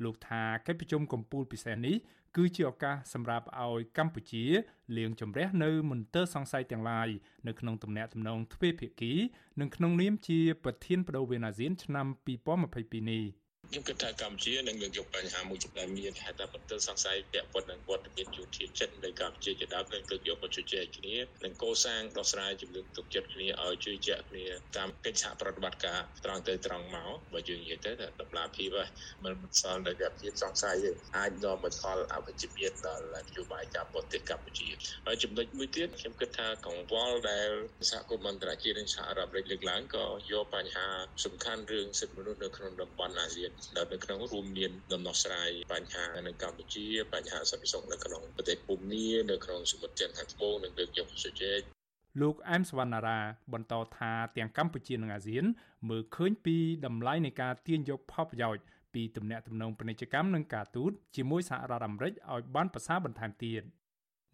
[0.04, 1.96] លោកថាកិច្ចប្រជុំកំពូលពិសេសនេះ
[2.38, 4.46] គឺជាឱកាសសម្រាប់ឲ្យកម្ពុជា
[4.98, 7.10] លាងជម្រះនៅមន្ទិលសង្ស័យទាំងឡាយ
[7.48, 9.14] នៅក្នុងទំនាក់ទំនងទ្វេភាគី
[9.60, 12.08] និងក្នុងនាមជាប្រធានបដូវវេនអាស៊ានឆ្នាំ
[12.58, 13.26] 2022នេះ។
[13.70, 24.46] ខ្ញុំគិតថាកម្ពុជានឹងលើកយកបញ្ហាមួយចំនួនមានហេតុតែបន្ទិលសង្ស័យពាក់ព័ន្ធនឹងវត្តមានយោធាចិត្តនៃកម្ពុជាជាដើមនឹងលើកយកមកជជែកគ្នានិងកសាងដោះស្រាយជំនឿទុកចិត្តគ្នាឲ្យជួយជាក់គ្នា
[24.78, 27.92] តាមកិច្ចសហប្រតិបត្តិការត្រង់ទៅត្រង់មកបើយើងនិយាយទៅ
[28.22, 28.90] តម្លាភាពហ្នឹង
[29.24, 34.70] មិនមិនសល់នៅតែភាពសង្ស័យទេអាចនាំមកផលអវិជ្ជមានដល់នយោបាយការបរទេសកម្ពុជា
[35.06, 37.50] ហើយចំណុចមួយទៀតខ្ញុំគិតថាកង្វល់ដែល
[37.92, 40.88] សហគមន៍អន្តរជាតិនិងសហរដ្ឋអាមេរិកលើកឡើងក៏យកបញ្ហា
[41.26, 51.62] សំខាន់រឿងសិទ្ធិមនុស្សនៅក្នុងតំបន់អាស៊ានដែលនៅក្នុងរួមមានដំណោះស្រាយបញ្ហានៅកម្ពុជាបញ្ហាសន្តិសុខនៅក្នុងប្រទេសភូមានៅក្នុងសមុទ្រចិនខាងត្បូងនិងលើកយកជជែក
[52.22, 53.20] លោកអែមសវណ្ណារា
[53.54, 55.46] បន្តថាទាំងកម្ពុជានិងអាស៊ាន
[55.90, 63.64] មើលឃើញពីតម្លៃនៃការទាញយកផលប្រយោជន៍ពីទំនាក់ទំនងពាណិជ្ជកម្មនិងការទូតជាមួយសហរដ្ឋអាមេរិកឲ្យបានប្រសើរបន្ថែមទៀត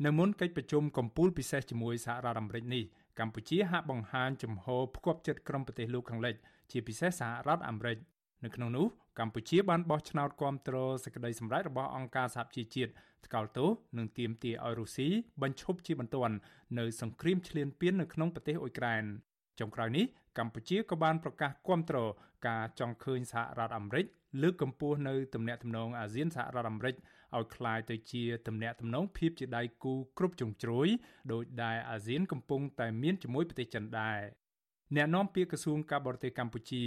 [0.06, 2.84] នៅមុនកិច្ចប្រជុំកំពូលពិសេសជាមួយសហរដ្ឋអាមេរិកនេះ
[3.20, 6.36] កម្ពុជាហាក់បង្ហាញជំហរផ្គប់ចិត្តក្រុមប្រទេសលោកខាងលិច
[6.72, 7.98] ជាពិសេសសហរដ្ឋអាមេរិក
[8.44, 8.88] នៅក្នុងនោះ
[9.19, 12.93] កម្ពុជាបានបោះឆ្នោតគាំទ្រសេចក្តីសម្រេចរបស់អង្គការសហជីវជាតិ
[13.27, 15.09] ថ្កោលទោសនិងទាមទារឲ្យរុស្ស៊ី
[15.43, 16.37] បញ្ឈប់ជាបន្ទាន់
[16.79, 19.05] នៅសង្គ្រាមឈ្លានពាននៅក្នុងប្រទេសអ៊ុយក្រែន
[19.61, 20.07] ចុងក្រោយនេះ
[20.39, 21.99] កម្ពុជាក៏បានប្រកាសគាំទ្រ
[22.49, 24.07] ការចង់ឃើញសហរដ្ឋអាមេរិក
[24.43, 26.95] លើកកម្ពស់នៅទំនាក់ទំនងអាស៊ានសហរដ្ឋអាមេរិក
[27.37, 30.89] ឲ្យคล้ายទៅជាទំនាក់ទំនងភាពជាដៃគូគ្រប់ជ្រុងជ្រោយ
[31.33, 34.19] ដោយដែលអាស៊ានកំពុងតែមានជាមួយប្រទេសចិនដែរ
[34.96, 36.84] អ្នកនាំពាក្យក្រសួងការបរទេសកម្ពុជា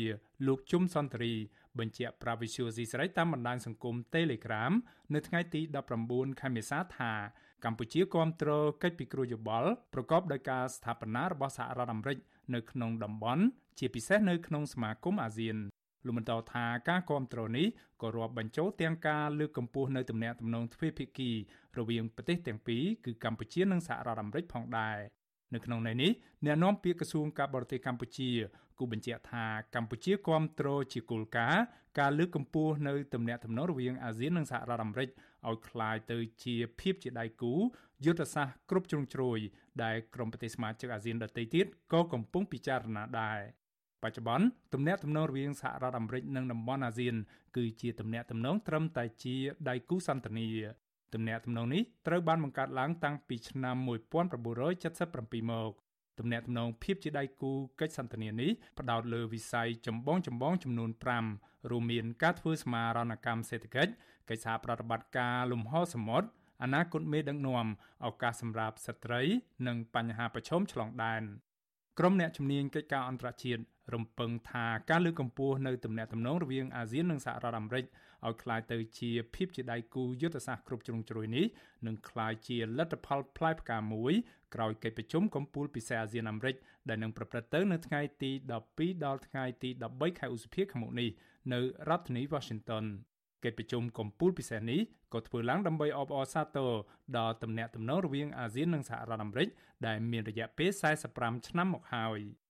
[0.46, 1.34] លោកជុំសន្តិរី
[1.78, 4.72] បញ្ជាក់ប្រាវិសុយស៊ីស្រីតាមបណ្ដាញសង្គម Telegram
[5.14, 5.60] នៅថ្ងៃទី
[6.00, 7.12] 19ខែមេសាថា
[7.64, 12.18] កម្ពុជាគ្រប់គ្រងកិច្ចពិគ្រោះយោបល់ប្រកបដោយការស្ថាបនារបស់សហរដ្ឋអាមេរិក
[12.54, 13.44] នៅក្នុងតំបន់
[13.78, 15.56] ជាពិសេសនៅក្នុងសមាគមអាស៊ាន
[16.06, 17.66] លោកបន្តថាការគ្រប់គ្រងនេះ
[18.02, 21.30] ក៏រាប់បញ្ចូលទាំងការលើកកម្ពស់នៅទំនាក់ទំនងទ្វេភាគី
[21.78, 24.98] រវាងប្រទេសទាំងពីរគឺកម្ពុជានិងសហរដ្ឋអាមេរិកផងដែរ
[25.53, 26.11] នៅក្នុងន័យនេះ
[26.45, 28.29] អ្នកនាំពាក្យក្រសួងការបរទេសកម្ពុជា
[28.79, 29.45] គូបញ្ជាក់ថា
[29.75, 31.63] កម្ពុជាគ្រប់គ្រងជាគោលការណ៍
[31.99, 35.09] ការលើកកម្ពស់នៅទំនាក់ទំនងរវាងអាស៊ាននិងសហរដ្ឋអាមេរិក
[35.47, 37.53] ឲ្យคล้ายទៅជាភាពជាដៃគូ
[38.05, 39.39] យុទ្ធសាស្ត្រគ្រប់ជ្រុងជ្រោយ
[39.83, 43.39] ដែលក្រុមប្រទេសសមាជិកអាស៊ានដទៃទៀតក៏កំពុងពិចារណាដែរ
[44.03, 47.15] បច្ចុប្បន្នទំនាក់ទំនងរវាងសហរដ្ឋអាមេរិកនិងតំបន់អាស៊ាន
[47.55, 49.35] គឺជាទំនាក់ទំនងត្រឹមតែជា
[49.69, 50.73] ដៃគូសន្តិនិក
[51.14, 55.72] ទំនាក់ទំនងនេះត្រូវបានបង្កើតឡើងតាំងពីឆ្នាំ1977មក
[56.18, 60.90] ទំនាក់ទំនងភាពជាដៃគូកិច្ចសន្ទនានេះផ្ដោតលើវិស័យចម្បងចម្បងចំនួន
[61.30, 63.92] 5រួមមានការធ្វើសមារណកម្មសេដ្ឋកិច្ច
[64.28, 66.28] កិច្ចសហប្រតិបត្តិការលំហសមុទ្រ
[66.62, 67.66] អនាគតមេដឹកនាំ
[68.06, 69.22] ឱកាសសម្រាប់ស្ត្រី
[69.66, 71.22] និងបញ្ហាប្រឈមឆ្លងដែន
[71.98, 73.62] ក្រុមអ្នកជំនាញកិច្ចការអន្តរជាតិ
[73.94, 77.84] រំពឹងថាការលើកកម្ពស់នៅទំនាក់ទំនងរវាងអាស៊ាននិងសហរដ្ឋអាមេរិក
[78.26, 81.46] ឲ្យក្លាយទៅជាភាពជាដៃគូយុទ្ធសាស្ត្រគ្រប់ជ្រុងជ្រោយនេះ
[81.86, 84.12] នឹងក្លាយជាលទ្ធផលផ្លែផ្កាមួយ
[84.54, 86.54] ក្រោយកិច្ចប្រជុំកំពូលពិសេសអាស៊ានអាមេរិក
[86.88, 88.30] ដែលនឹងប្រព្រឹត្តទៅនៅថ្ងៃទី
[88.68, 91.10] 12ដល់ថ្ងៃទី13ខែឧសភាខាងមុខនេះ
[91.52, 92.84] នៅរដ្ឋធានី Washington
[93.44, 94.80] កិច្ចប្រជុំកំពូលពិសេសនេះ
[95.12, 96.70] ក៏ធ្វើឡើងដើម្បីអបអរសាទរ
[97.18, 99.48] ដល់ទំនាក់ទំនងរវាងអាស៊ាននិងសហរដ្ឋអាមេរិក
[99.86, 100.70] ដែលមានរយៈពេល
[101.10, 102.20] 45ឆ្នាំមកហើយ។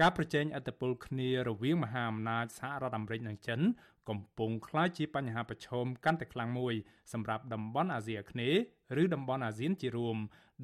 [0.00, 3.60] ការប្រជែងអធិបុលគ្នារវាងមហាអំណាចសហរដ្ឋអាមេរិកនិងចិន
[4.08, 6.74] កំពុងក្លាយជាបញ្ហាប្រឈមកាន់តែខ្លាំងមួយ
[7.12, 8.60] សម្រាប់តំបន់អាស៊ីអាគ្នេយ៍
[9.02, 10.16] ឬតំបន់អាស៊ានជារួម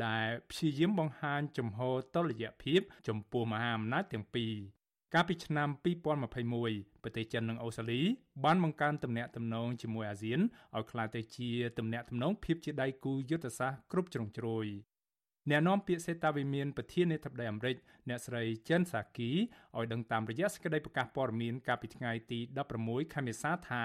[0.07, 4.55] ដែលព្យាយាមបង្ហាញជំហរតុល្យភាព ចំពោះមហាអំណាចទាំងពីរ
[5.15, 5.69] កាលពីឆ្នាំ
[6.35, 8.01] 2021ប្រទេសចិននិងអូស្ត្រាលី
[8.45, 10.41] បានបង្កើនទំនាក់ទំនងជាមួយអាស៊ាន
[10.77, 14.67] ឲ្យក្លាយទៅជាទំនាក់ទំនងភាពជាដៃគូយុទ្ធសាស្ត្រគ្រប់ជ្រុងជ្រោយ
[15.51, 17.77] អ្នកនាំពាក្យសេតាវិមានប្រធានាធិបតីអាមេរិក
[18.09, 19.31] អ្នកស្រី Jen Psaki
[19.77, 22.39] ឲ្យដឹងតាមរយៈសេចក្តីប្រកាសព័ត៌មានកាលពីថ្ងៃទី
[22.77, 23.83] 16ខែមេសាថា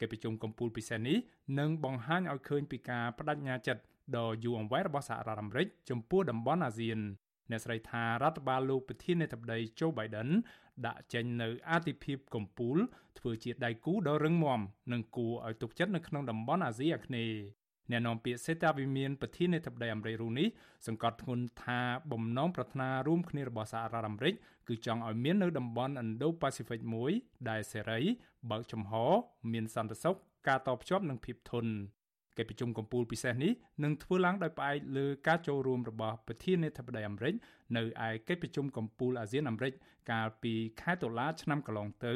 [0.00, 1.18] កិច្ចប្រជុំកំពូលពិសេសនេះ
[1.58, 3.82] នឹងបង្ហាញឲ្យឃើញពីការបដិញ្ញាចិត្ត
[4.16, 6.98] ដ៏យូរអង្វែងរបស់សហរដ្ឋអាមេរិកចំពោះតំបន់អាស៊ាន
[7.50, 10.30] អ្នកស្រីថារដ្ឋបាលលោកប្រធានាធិបតី Joe Biden
[10.86, 12.80] ដាក់ចេញនៅអាទិភាពកម្ពុជា
[13.18, 14.60] ធ្វើជាដៃគូដ៏រឹងមាំ
[14.92, 17.59] និងគួរឲ្យទុកចិត្តនៅក្នុងតំបន់អាស៊ីអាគ្នេយ៍
[17.90, 20.48] អ្នកនាំពាក្យសេតាវិមានប្រធានាធិបតីអាមេរិករូនេះ
[20.86, 21.80] សង្កត់ធ្ងន់ថា
[22.12, 24.34] បំណងប្រាថ្នារួមគ្នារបស់សហរដ្ឋអាមេរិក
[24.68, 27.12] គឺចង់ឲ្យមាននៅតំបន់ Indo-Pacific មួយ
[27.48, 28.00] ដែលសេរី
[28.50, 28.92] បើកចំហ
[29.52, 30.16] មានសន្តិសុខ
[30.48, 31.72] ការតភ្ជាប់និងភាពធន់
[32.38, 33.52] កិច្ចប្រជុំកំពូលពិសេសនេះ
[33.84, 37.34] នឹងធ្វើឡើងដោយផ្អែកលើការចូលរួមរបស់ប្រធានាធិបតីអាមេរិក
[37.76, 39.72] នៅឯកិច្ចប្រជុំកំពូលអាស៊ានអាមេរិក
[40.10, 42.14] កាលពីខែតុលាឆ្នាំកន្លងទៅ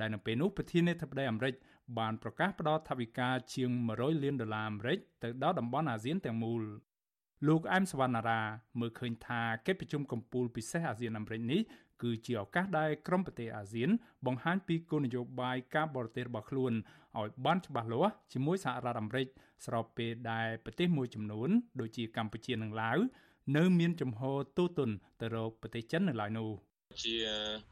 [0.00, 1.54] ដែលនៅពេលនោះប្រធានាធិបតីអាមេរិក
[1.98, 6.62] បានប្រកាសផ្តល់ថវិកាជាង100លានដុល្លារអាមេរិកទៅដល់តំបន់អាស៊ានទាំងមូល
[7.48, 8.40] លោកអែមសវណ្ណារា
[8.80, 11.60] មើលឃើញថាកិច្ចប្រជុំកំពូលពិសេសអាស៊ានអាមេរិកនេះ
[12.02, 13.90] គឺជាឱកាសដែលក្រុមប្រទេសអាស៊ាន
[14.26, 16.72] បង្ហាញពីគោលនយោបាយការបរទេសរបស់ខ្លួន
[17.20, 19.26] ឲ្យបានច្បាស់លាស់ជាមួយសហរដ្ឋអាមេរិក
[19.66, 21.48] ស្របពេលដែលប្រទេសមួយចំនួន
[21.80, 22.98] ដូចជាកម្ពុជានិងឡាវ
[23.56, 24.20] នៅមានចំហ
[24.56, 26.50] ទូទុនទៅរកប្រទេសចិននៅឡើយនោះ
[27.04, 27.16] ជា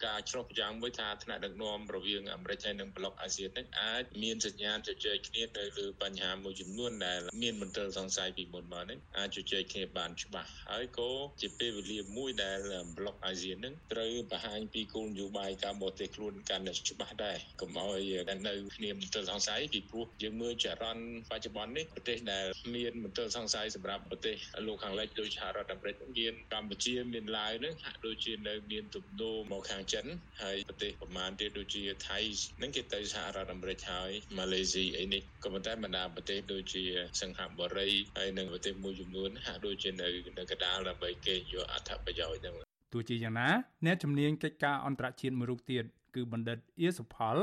[0.07, 11.11] ការឆ្លុះប្រយ៉ាងមួយថាថ្នាក់ដឹកនាំរវាងអាមេរិកហើយនិងប្លុកអាស៊ាននេះអាចមានសញ្ញាជជែកគ្នាទៅលើបញ្ហាមួយចំនួនដែលមានមន្ទិលសង្ស័យពីមុនមកនេះអាចជជែកគ្នាបានច្បាស់ហើយក៏
[11.41, 12.59] ជាពេលវេលាមួយដែល
[12.97, 30.05] ប្លុកអាស៊ាននឹងត្រូវបង្ហាញពីគោលនយោបាយការបរទេសខ្លួនកាន់តែច្បាស់ដែរកុំឲ្យតែនៅគ្នាមន្ទិលសង្ស័យពីព្រោះយើងមើលចរន្តបច្ចុប្បន្ននេះប្រទេសដែលមានមន្ទិលសង្ស័យសម្រាប់ប្រទេសលោកខាងលិចដូចសហរដ្ឋអាមេរិកមានកម្ពុជាមានឡាវនឹងហាក់ដូចជានៅមានទំដូរមកខាងចិន
[30.43, 32.19] ហើយប្រទេសប្រមាណទៀតដូចជាថៃ
[32.63, 36.85] នឹងគេទៅសហរដ្ឋអាមេរិកហើយម៉ាឡេស៊ីអីនេះក៏ប៉ុន្តែបណ្ដាប្រទេសដូចជា
[37.21, 40.09] សិង្ហបុរីហើយនិងប្រទេសមួយចំនួនហាក់ដូចជានៅ
[40.39, 42.55] នៅកណ្ដាលដើម្បីគេយកអត្ថប្រយោជន៍ហ្នឹង
[42.93, 43.49] ទោះជាយ៉ាងណា
[43.87, 45.85] អ្នកជំនាញកិច្ចការអន្តរជាតិមួយរូបទៀត
[46.15, 47.37] គឺបណ្ឌិតអៀសុផល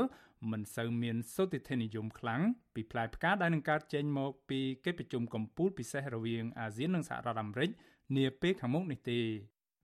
[0.50, 2.40] មិនសូវមានសុតិធិនិយមខ្លាំង
[2.74, 7.70] ពីផ្លែផ្កាដែលនឹងកើតចេញមកពីកិច្ចប្រជុំកំពូលពិសេសរវាងអាស៊ាននិងសហរដ្ឋអាមេរិក
[8.16, 9.20] នាពេលខាងមុខនេះទេ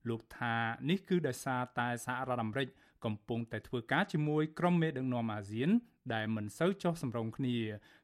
[0.09, 0.55] លោកថា
[0.89, 2.67] នេះគឺដោយសារតែសហរដ្ឋអាមេរិក
[3.05, 5.69] កំពុងតែធ្វើការជាមួយក្រុមមេដឹកនាំអាស៊ាន
[6.13, 7.57] ដែលមិនសូវចុះសម្រុងគ្នា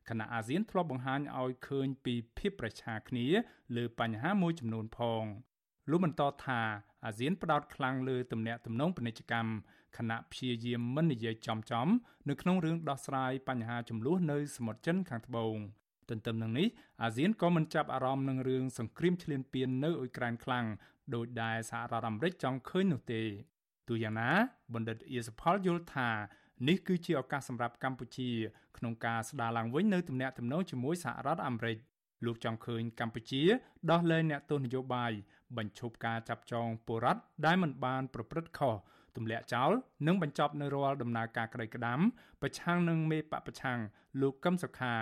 [0.10, 3.28] ខណៈអាស៊ានធ្លាប់បង្ហាញឲ្យឃើញពីភាពប្រឆាគ្នា
[3.76, 5.24] លើបញ្ហាមួយចំនួនផង
[5.89, 6.62] លោកបន្តថា
[7.06, 9.52] អាស៊ានផ្ដោតខ្លាំងលើទំនាក់ទំនងពាណិជ្ជកម្ម
[9.97, 11.88] ខណៈព្យាយាមមិននិយាយចំចំ
[12.30, 15.58] នៅក្នុងរឿងដោះស្រាយបញ្ហាចំនួននៅសមុទ្រចិនខាងត្បូង
[16.10, 16.68] ទន្ទឹមនឹងនេះ
[17.04, 20.66] អាស៊ានក៏មិនចាប់អារម្មណ៍នឹងរឿងសង្គ្រាមឈ្លានពាននៅអ៊ុយក្រែនខ្លាំង
[21.16, 23.22] ដោយដែលសហរដ្ឋអាមេរិកចង់ឃើញនោះទេ
[23.89, 24.30] ទូយ៉ាងណា
[24.74, 26.10] បណ្ឌិតអៀសផលយល់ថា
[26.68, 28.30] នេះគឺជាឱកាសសម្រាប់កម្ពុជា
[28.78, 31.78] ក្នុងការស្ដារឡើងវិញនៅទំនាក់ទំនងជាមួយសហរដ្ឋអាមេរិក
[32.26, 33.43] លោកចង់ឃើញកម្ពុជា
[33.91, 35.12] ដោះលែងអ្នកទោសនយោបាយ
[35.58, 38.76] បញ្ឈប់ការចាប់ចងពលរដ្ឋដែលមិនបានប្រព្រឹត្តខុស
[39.16, 39.72] ទម្លាក់ចោល
[40.08, 41.99] និងបញ្ចប់នៅរាល់ដំណើរការក្តីក្តាំ
[42.41, 43.80] ប្រឆាំងនឹងមេបពប្រឆាំង
[44.22, 44.95] លោកកឹមសុខា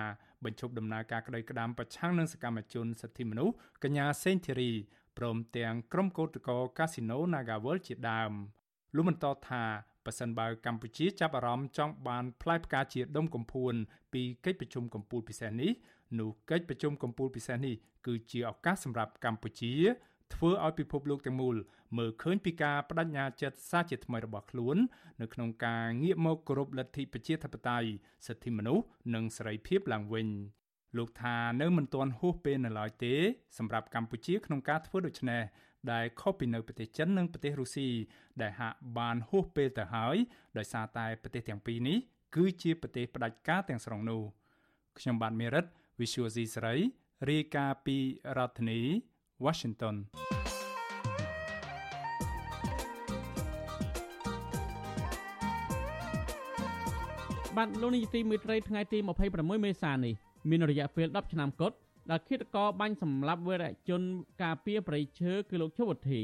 [0.43, 4.71] បញ្ឈប់ដំណើរការក្តីក្តាំប្រឆាំងនឹងសកម្មជនសិទ្ធិមនុស្សកញ្ញាសេងធីរី
[5.19, 8.31] ព្រមទាំងក្រុមកោតក្រកាស៊ីណូ Nagawal ជាដើម
[8.95, 9.63] លោកបន្តថា
[10.05, 13.73] ប៉ះសិនបើកម្ពុជាចាប់អារម្មណ៍ចង់បានផ្លែផ្កាជាដុំកំភួន
[14.13, 15.71] ពីកិច្ចប្រជុំកំពូលពិសេសនេះ
[16.19, 17.75] នោះកិច្ចប្រជុំកំពូលពិសេសនេះ
[18.07, 19.73] គឺជាឱកាសសម្រាប់កម្ពុជា
[20.33, 21.55] ធ្វើឲ្យពិភពលោកទាំងមូល
[21.97, 24.77] មើលឃើញពីការបដិញ្ញាចិត្តសាជាថ្មីរបស់ខ្លួន
[25.21, 27.89] នៅក្នុងការងាកមកគោរពលទ្ធិប្រជាធិបតេយ្យ
[28.27, 30.27] សិទ្ធិមនុស្សនិងសេរីភាពឡើងវិញ
[30.97, 33.13] លោកថានៅមិនទាន់ហួសពេលនៅឡើយទេ
[33.57, 35.41] សម្រាប់កម្ពុជាក្នុងការធ្វើដូច្នេះ
[35.91, 37.89] ដែលខុសពីនៅប្រទេសចិននិងប្រទេសរុស្ស៊ី
[38.41, 40.15] ដែលហាក់បានហួសពេលទៅហើយ
[40.57, 41.97] ដោយសារតែប្រទេសទាំងពីរនេះ
[42.35, 44.21] គឺជាប្រទេសផ្ដាច់ការទាំងស្រុងនោះ
[44.99, 45.65] ខ្ញុំបាទមេរិត
[45.99, 46.75] Visual C ស្រី
[47.29, 47.97] រាយការណ៍ពី
[48.37, 48.79] រដ្ឋធានី
[49.45, 49.95] Washington
[57.57, 58.97] បាទលោកនាយទីមេត្រីថ្ងៃទី
[59.31, 61.75] 26មេសានេះ មានរយៈពេល10ឆ្នាំគត់
[62.11, 64.01] ដែលឃាតករបាញ់សម្លាប់វេរជន
[64.43, 66.21] ការពារប្រៃឈើគឺលោកឈុវុធី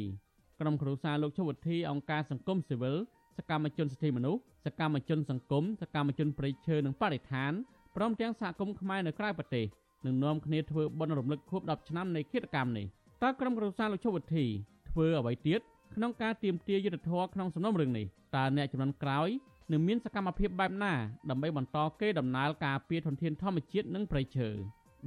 [0.59, 2.95] ក្រុមគ្រួសារលោកឈុវុធីអង្គការសង្គមស៊ីវិល
[3.37, 7.51] សកម្មជនសិទ្ធិមនុស្សសកម្មជនសង្គមសកម្មជនប្រៃឈើនិងបរិស្ថាន
[7.95, 9.65] ព្រមទាំងសហគមន៍ខ្មែរនៅក្រៅប្រទេស
[10.05, 12.85] នឹងនាំគ្នាធ្វើបុណ្យរំលឹកខួប10ឆ្នាំនៃឃាតកម្មនេះ
[13.23, 14.45] តើក្រុមគ្រួសារលោកឈុវុធី
[14.89, 15.59] ធ្វើអ្វីទៀត
[15.95, 18.05] ក្នុងការទៀមទាយុទ្ធធរក្នុងសំណុំរឿងនេះ
[18.35, 19.29] តើអ្នកចំនួនក្រោយ
[19.71, 20.93] នឹងមានសកម្មភាពបែបណា
[21.29, 24.49] ដើម្បីបន្តកេរដំណើរការពារធនធានធម្មជាតិនិងប្រៃឈើ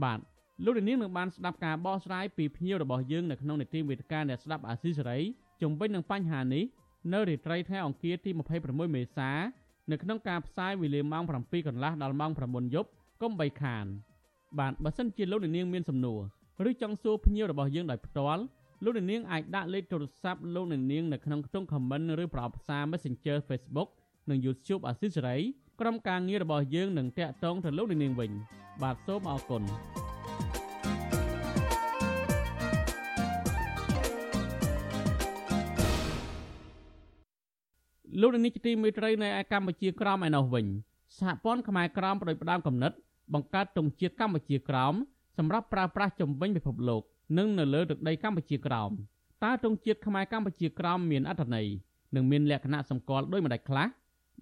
[0.02, 0.18] បាទ
[0.64, 5.18] លោកនាងនឹងបានស្ដាប់ការបកស្រាយពីភ្ញៀវរបស់យើងនៅក្នុងនីតិវេទិកាអ្នកស្ដាប់អាស៊ីសេរី
[5.62, 6.64] ជំវិញនឹងបញ្ហានេះ
[7.12, 8.30] នៅរាត្រីថ្ងៃអង្គារទី
[8.62, 9.30] 26មេសា
[9.90, 12.88] នៅក្នុងការផ្សាយវេលាម៉ោង7កន្លះដល់ម៉ោង9យប់
[13.22, 13.86] កុំបីខាន
[14.58, 16.20] បាទបើសិនជាលោកនាងមានសំណួរ
[16.70, 18.42] ឬចង់សួរភ្ញៀវរបស់យើងដោយផ្ទាល់
[18.84, 20.82] លោកនាងអាចដាក់លេខទូរស័ព្ទលោកនាង
[21.12, 23.88] នៅក្នុងខ្ទង់ comment ឬប្រអប់សារ Messenger Facebook
[24.30, 25.36] និង YouTube អាស៊ីសេរី
[25.80, 28.30] ក្រុមការងាររបស់យើងនឹងតាក់ទងទៅលោកនាងវិញ
[28.82, 29.62] បាទសូមអរគុណ
[38.20, 40.66] លោកនាងជាទីមេត្រីនៅឯកម្ពុជាក្រមឯណោះវិញ
[41.18, 42.96] សហព័ន្ធខ្មែរក្រមប្រដូចផ្ដាំកំណត់
[43.34, 44.94] បង្កើតទង់ជាតិកម្ពុជាក្រម
[45.38, 47.02] សម្រាប់ប្រើប្រាស់ជំវិញពិភពលោក
[47.38, 48.90] និងនៅលើទឹកដីកម្ពុជាក្រម
[49.44, 51.66] តើទង់ជាតិខ្មែរកម្ពុជាក្រមមានអត្ថន័យ
[52.14, 53.86] និងមានលក្ខណៈសម្គាល់ដូចម្តេចខ្លះ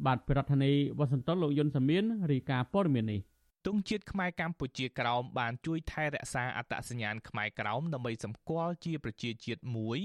[0.04, 3.20] បាទប្រធានាធិបតីវ៉ាស៊ីនតោនលោកយុនសាមៀនរាយការណ៍ព័ត៌មាននេះ
[3.66, 9.98] ទង់ជាតិខ្មែរកម្ពុជាក្រោមបានជួយថែរក្សាអត្តសញ្ញាណខ្មែរក្រោមដើម្បីសម្គាល់ជាប្រជាជាតិមួយ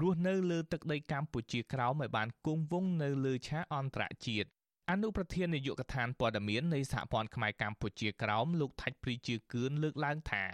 [0.00, 4.48] រស់នៅលើទឹកដីកម្ពុជាក្រោមឲ្យបានគង់វង្សនៅលើឆាកអន្តរជាតិ
[4.90, 10.44] អនុប្រធាននាយកដ្ឋានព័ត៌មាននៃសហព័ន្ធខ្មែរកម្ពុជាក្រោមលោកថាច់ព្រីជាគឿនលើកឡើងថា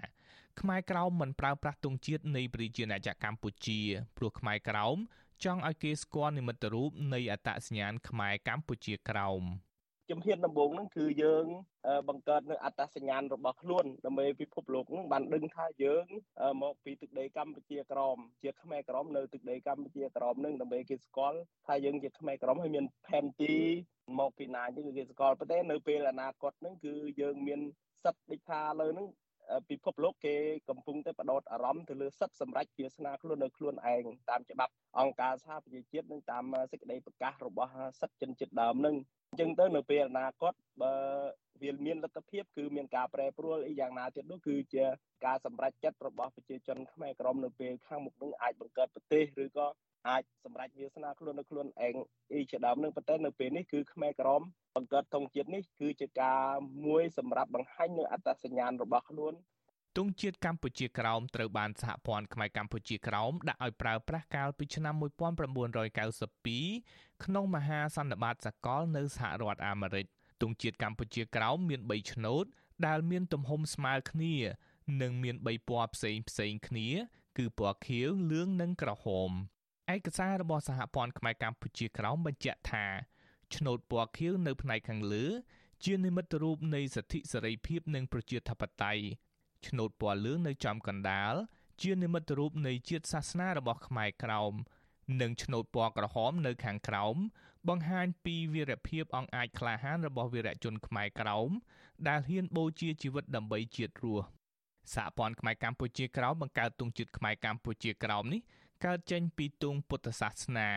[0.61, 3.81] ខ្មែរក្រោមមិនប្រើប្រាស់ទង់ជាតិនៃប្រជាណាចក្រកម្ពុជា
[4.17, 4.97] ព្រោះខ្មែរក្រោម
[5.45, 9.43] ចង់ឲ្យគេស្គាល់និមិត្តរូបនៃអត្តសញ្ញាណខ្មែរកម្ពុជាក្រោម
[10.11, 11.45] ជំហានដំបូងហ្នឹងគឺយើង
[12.09, 16.05] បង្កើតនៅអត្តសញ្ញាណរបស់ខ្លួនដើម្បីពិភពលោកហ្នឹងបានដឹងថាយើង
[16.63, 23.57] មកពីទឹកដីកម្ពុជាក្រមជាខ្មែរក្រមនៅទឹកដីកម្ពុជាក្រមហ្នឹងដើម្បីគេស្គាល់ថាយើងជាខ្មែរក្រមហើយមានផែនទី
[24.19, 27.61] មកពីណាចឹងគឺគេស្គាល់ប៉ុន្តែនៅពេលអនាគតហ្នឹងគឺយើងមាន
[28.03, 29.07] សិទ្ធិដូចថាលើហ្នឹង
[29.71, 30.35] ពិភពលោកគេ
[30.69, 38.95] កំពុងតែបដោតអារម្មណ៍ទៅលើសិទ្ធិសម្រេចជាស្នាខ្លួននៅខ្លួនឯងតាមច្បាប់អង្គការសហប្រជាជាតិនិងតាមសេចក្តីប្រកាសរបស់សិទ្ធិជនជាតិដើមនឹង
[39.31, 40.95] អញ្ចឹងទៅនៅពេលអនាគតបើ
[41.63, 44.85] វាមានលទ្ធភាពគឺមានការប្រែប្រួលអីយ៉ាងណាទៀតនោះគឺជា
[45.27, 49.67] ការសម្រេចចិត្តរបស់ប្រជាជនខ្មែរក្រមនៅពេលខាងមុខនឹងអាចបង្កើតប្រទេសឬក៏
[50.07, 51.95] អាចសម្រេចវាសនាខ្លួននៅខ្លួនឯង
[52.33, 54.43] អីជាដើមនឹងប៉ុន្តែនៅពេលនេះគឺខ្មែរក្រម
[54.77, 56.43] បង្កើតធម្មជាតិនេះគឺជាការ
[56.87, 59.35] មួយសម្រាប់បង្ហាញនៅអត្តសញ្ញាណរបស់ខ្លួន
[59.97, 64.95] ទង់ជាតិកម្ពុជាក្រោមត្រូវបានសហព័ន្ធខ្មែរកម្ពុជាក្រោមដាក់ឲ្យប្រើប្រាស់កាលពីឆ្នាំ
[66.19, 70.07] 1992ក្នុងមហាសន្និបាតសកលនៅសហរដ្ឋអាមេរិក
[70.43, 72.45] ទង់ជាតិកម្ពុជាក្រោមមាន3ឆ្នូត
[72.87, 74.35] ដែលមានទំហំស្មើគ្នា
[75.03, 76.89] និងមាន3ពណ៌ផ្សេងផ្សេងគ្នា
[77.39, 79.31] គឺពណ៌ខៀវលឿងនិងក្រហម
[79.95, 82.87] ឯកសាររបស់សហព័ន្ធខ្មែរកម្ពុជាក្រោមបញ្ជាក់ថា
[83.55, 85.27] ឆ្នូតពណ៌ខៀវនៅផ្នែកខាងលើ
[85.85, 89.03] ជានិមិត្តរូបនៃសិទ្ធិសេរីភាពនិងប្រជាធិបតេយ្យ
[89.67, 91.35] ឆ្នូតពណ៌លឿងនៅចំកណ្ដាល
[91.83, 94.53] ជានិមិត្តរូបនៃជាតិសាសនារបស់ខ្មែរក្រោម
[95.21, 97.17] និងឆ្នូតពណ៌ក្រហមនៅខាងក្រោម
[97.69, 101.51] បង្ហាញពីវីរភាពអង្អាចក្លាហានរបស់វីរជនខ្មែរក្រោម
[102.09, 104.27] ដែលហ៊ានបូជាជីវិតដើម្បីជាតិរស់
[104.95, 108.43] សហព័ន្ធខ្មែរកម្ពុជាក្រោមបង្កើតទង់ជាតិខ្មែរកម្ពុជាក្រោមនេះ
[108.85, 110.71] កើតចេញពីទង់ពុទ្ធសាសនា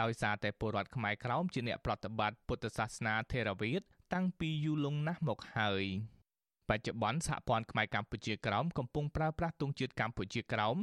[0.00, 3.82] ដោយសារតែពលរដ្ឋខ្មែរក្រោមជាអ្នកប្រតិបត្តិពុទ្ធសាសនាថេរវាទ
[4.14, 5.84] តាំងពីយូរលង់ណាស់មកហើយ
[6.68, 10.76] បច្ចុប្បន្នសហព័ន្ធខ្មែរកម្ពុជាក្រោមកំពុងប្រើប្រាស់ទង់ជាតិកម្ពុជាក្រោម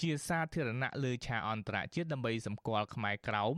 [0.00, 3.56] ជាសាធារណៈលើឆាកអន្តរជាតិដើម្បីសម្គាល់ខ្មែរក្រោម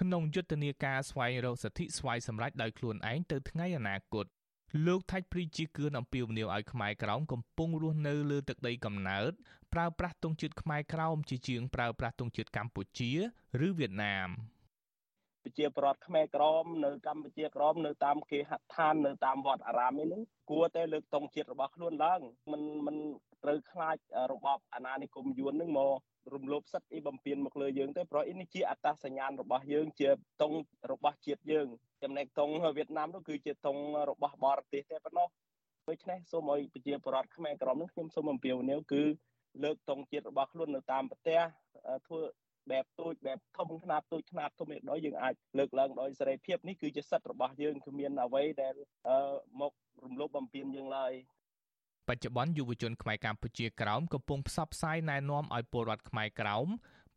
[0.00, 4.26] ក្នុងយុទ្ធនាការស្វែងរកសិទ្ធិស្វ័យសម្រេចដោយខ្លួនឯងទៅថ្ងៃអនាគត
[4.86, 9.32] លោកថាច់ព្រីជាគឿនអំពាវនាវឲ្យខ្មែរក្រោមកំពុងរស់នៅលើទឹកដីកំណើត
[9.74, 13.10] ប្រើប្រាស់ទង់ជាតិខ្មែរក្រោមជាជាងប្រើប្រាស់ទង់ជាតិកម្ពុជា
[13.66, 14.28] ឬវៀតណាម
[15.42, 22.20] ប្រជាប្រដ្ឋខ្មែរក្រមនៅកម្ពុជាក្រមនៅតាមគេហដ្ឋាននៅតាមវត្តអារាមនេះគួរតែលើកទង់ជាតិរបស់ខ្លួនឡើង
[22.52, 22.96] មិនមិន
[23.44, 23.96] ត្រូវខ្លាច
[24.32, 25.90] របបអាណានិគមយួននឹងមក
[26.34, 30.08] រំលោភសិទ្ធិអីបំពេញមកលើយើងទេព្រោះនេះជាអត្តសញ្ញាណរបស់យើងជា
[30.42, 30.56] ទង់
[30.92, 31.66] របស់ជាតិយើង
[32.02, 35.28] ចំណែកទង់វៀតណាមនោះគឺជាទង់របស់បរទេសទេប៉ុណ្ណោះ
[35.88, 39.02] ដូច្នេះសូមឲ្យប្រជាពលរដ្ឋខ្មែរក្រមនេះខ្ញុំសូមអំពាវនាវគឺ
[39.64, 41.40] លើកតង់ជាតិរបស់ខ្លួននៅតាមប្រទេស
[42.06, 42.20] ធ្វើ
[42.70, 48.74] បែបទូចបែបធំខ្នាតទូចខ្នាតធំនេះដោយយើងអាចលើកឡើងដោយសេរីភាពនេះគឺជាសិទ្ធិរបស់យើងគឺមានអ្វីដែល
[49.60, 49.72] មក
[50.04, 51.12] រំលោភបំពានយើងឡើយ
[52.08, 56.66] បច្ចុប្បន្នយុវជនខ្មែរកម្ពុជាក្រោមកំពុងផ្សព្វផ្សាយណែនាំឲ្យពលរដ្ឋខ្មែរក្រោម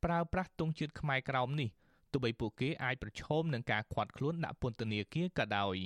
[0.03, 1.69] ប្រើប្រាស់ទង់ជាតិខ្មែរក្រោមនេះ
[2.11, 5.77] ទោះបីពួកគេអាចប្រឈមនឹងការឃាត់ខ្លួនដាក់ពន្ធនាគារក៏ដោយ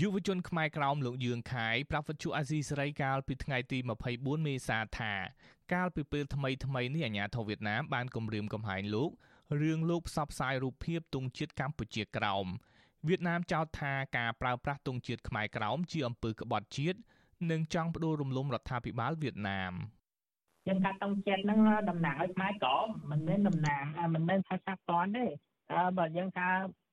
[0.00, 3.78] យុវជនខ្មែរក្រោមលោកយឿងខៃប្រាប់វិទ្យុអាស៊ីសេរីកាលពីថ្ងៃទី
[4.12, 5.12] 24មេសាថា
[5.72, 9.10] កាលពីពេលថ្មីថ្មីនេះអាញាធរវៀតណាមបានគម្រាមកំហែងលោក
[9.60, 12.46] រឿងលោកផ្សព្វផ្សាយរូបភាពទង់ជាតិកម្ពុជាក្រោម
[13.08, 16.98] វៀតណាមចោទថាការប្រើប្រាស់ទង់ជាតិខ្មែរក្រោមជាអំពើក្បត់ជាតិ
[17.50, 19.72] និងចង់ផ្ដួលរំលំរដ្ឋាភិបាលវៀតណាម
[20.66, 21.60] យើងថាតុងចិត្តហ្នឹង
[21.90, 25.26] តំណាងឲ្យខ្មែរក្រមមិនមែនតំណាងមិនមែនថាសាព័ន្ធទេ
[25.72, 26.48] អើបើយើងថា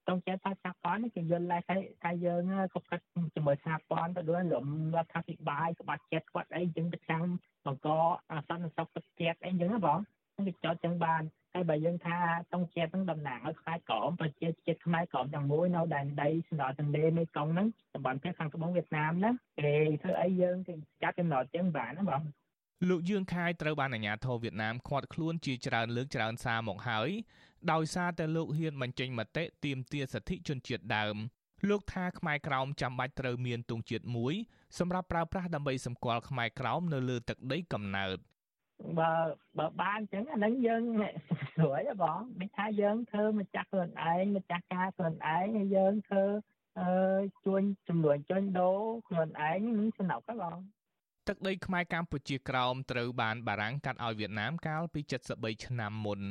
[0.08, 1.58] តុងចិត្តថាសាព័ន្ធគេយល់តែ
[2.04, 2.42] ថាយើង
[2.74, 3.04] ក៏កាត់
[3.36, 7.24] ជាមួយសាព័ន្ធទៅដូចលំរដ្ឋាភិបាលក្បាត់ចិត្តគាត់អីយើងទៅខាង
[7.66, 7.88] បង្ក
[8.50, 10.00] សន្តិសុខទឹកចិត្តអីចឹងណាបង
[10.48, 11.22] គេចោទចឹងបាន
[11.54, 12.18] ហើយបើយើងថា
[12.54, 22.22] តុងជាតិនឹងតំណាងឲ្យខ្មែរក្រមប្រជាជាតិខ្មែរក្រមទាំងមួយនៅដែនដីសម្រាប់ទន្លេមេគង្គហ្នឹងតំបន់ភាគខាងត្បូងវៀតណាមណាគេធ្វើអីយើងគេចាត់ចំណោទចឹងបានណាបង
[22.90, 27.10] លោកយឿងខាយត្រូវបានអាជ្ញាធរវៀតណាមឃាត់ខ្លួនជាច្រើនលើកច្រើនសារមកហើយ
[27.72, 31.16] ដោយសារតែលោកហ៊ានបញ្ចេញមតិទាមទារសិទ្ធិជនជាតិដើម
[31.70, 34.34] លោកថាខ្មែរក្រោមចាំបាច់ត្រូវមានទង់ជាតិមួយ
[34.80, 38.18] សម្រាប់ប្រើប្រាស់ដើម្បីសម្គាល់ខ្មែរក្រោមនៅលើទឹកដីកំណើត
[39.00, 39.14] បើ
[39.58, 40.84] បើបានអញ្ចឹងអានឹងយើង
[41.54, 46.26] ស្រួយហ៎បងមិនថាយើងធ្វើម្ចាស់ខ្លួនឯងម្ចាស់ការខ្លួនឯងហើយយើងធ្វើ
[46.80, 46.90] អឺ
[47.46, 50.58] ជួញចំនួនចុញដូរខ្លួនឯងនឹងសំណុកហ៎បង
[51.28, 55.02] ទឹកដីខ្មែរកម្ពុជាក្រោមត្រូវបានបារាំងកាត់ឲ្យវៀតណាមកាលពី
[55.34, 56.22] 73ឆ្នាំមុន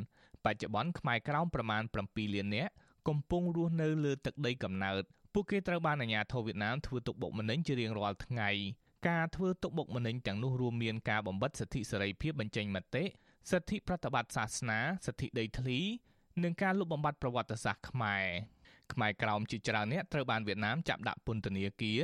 [0.46, 2.72] បច្ចុប្បន្នខ្មែរក្រោមប្រមាណ7លាននាក់
[3.08, 8.50] កំពុងរស់នៅលើទឹកដីកំណើតពួកគេត្រូវបានអាជ្ញាធរវៀតណាមធ្វើទុកបុកម្នេញជារៀងរាល់ថ្ងៃ
[9.08, 13.04] ការធ្វើទុកបុកម្នេញទាំងនោះរួមមានការបំបិទសិទ្ធិសេរីភាពបញ្ចេញមតិ
[13.50, 15.78] សិទ្ធិប្រតិបត្តិសាសនាសិទ្ធិដីធ្លី
[16.42, 18.26] និងការលុបបំបាត់ប្រវត្តិសាស្ត្រខ្មែរ
[18.92, 22.00] ខ្មែរក្រោមជាច្រើនអ្នកត្រូវបានវៀតណាមចាប់ដាក់ពន្ធនាគារ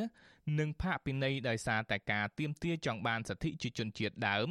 [0.59, 4.49] និងផាកពិន័យដោយសារតែការទាមទារចង់បានសិទ្ធិជាជនជាតិដើម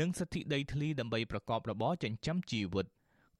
[0.00, 2.86] និងសិទ្ធិដីធ្លីដើម្បីប្រកបរបរចិញ្ចឹមជីវិត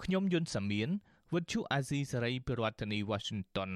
[0.02, 0.88] ខ្ញុំយុនសាមៀន
[1.34, 3.72] វិទ្យុអាស៊ីសេរីពីរដ្ឋធានី Washington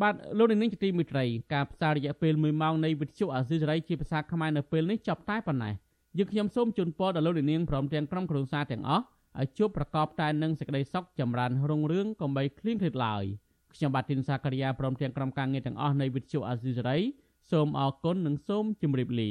[0.00, 5.74] បាទលោកនាងជាទីមេត្រីការផ្សាយរយៈពេល1ម៉ោងនៃវិទ្យុអាស៊ីសេរីជាភាសាខ្មែរនៅពេលនេះចប់តែប៉ុណ្ណេះ
[6.18, 9.04] យើងខ្ញុំសូមជូនពរដល់លោកនាងព្រមទាំងក្រុមគ្រួសារទាំងអស់
[9.40, 13.24] ឲ្យជួបប្រកបតែនឹងសេចក្តីសុខចម្រើនរុងរឿងកុំបីឃ្លៀងឃ្លាតឡើយ
[13.74, 16.98] ខ្ញុំបាទទីនសាករិយាព្រមទាំងក្រុមការងារទាំងអស់នៃវិទ្យុអាស៊ីសេរី
[17.50, 19.30] សូមអរគុណនិងសូមជម្រាបលា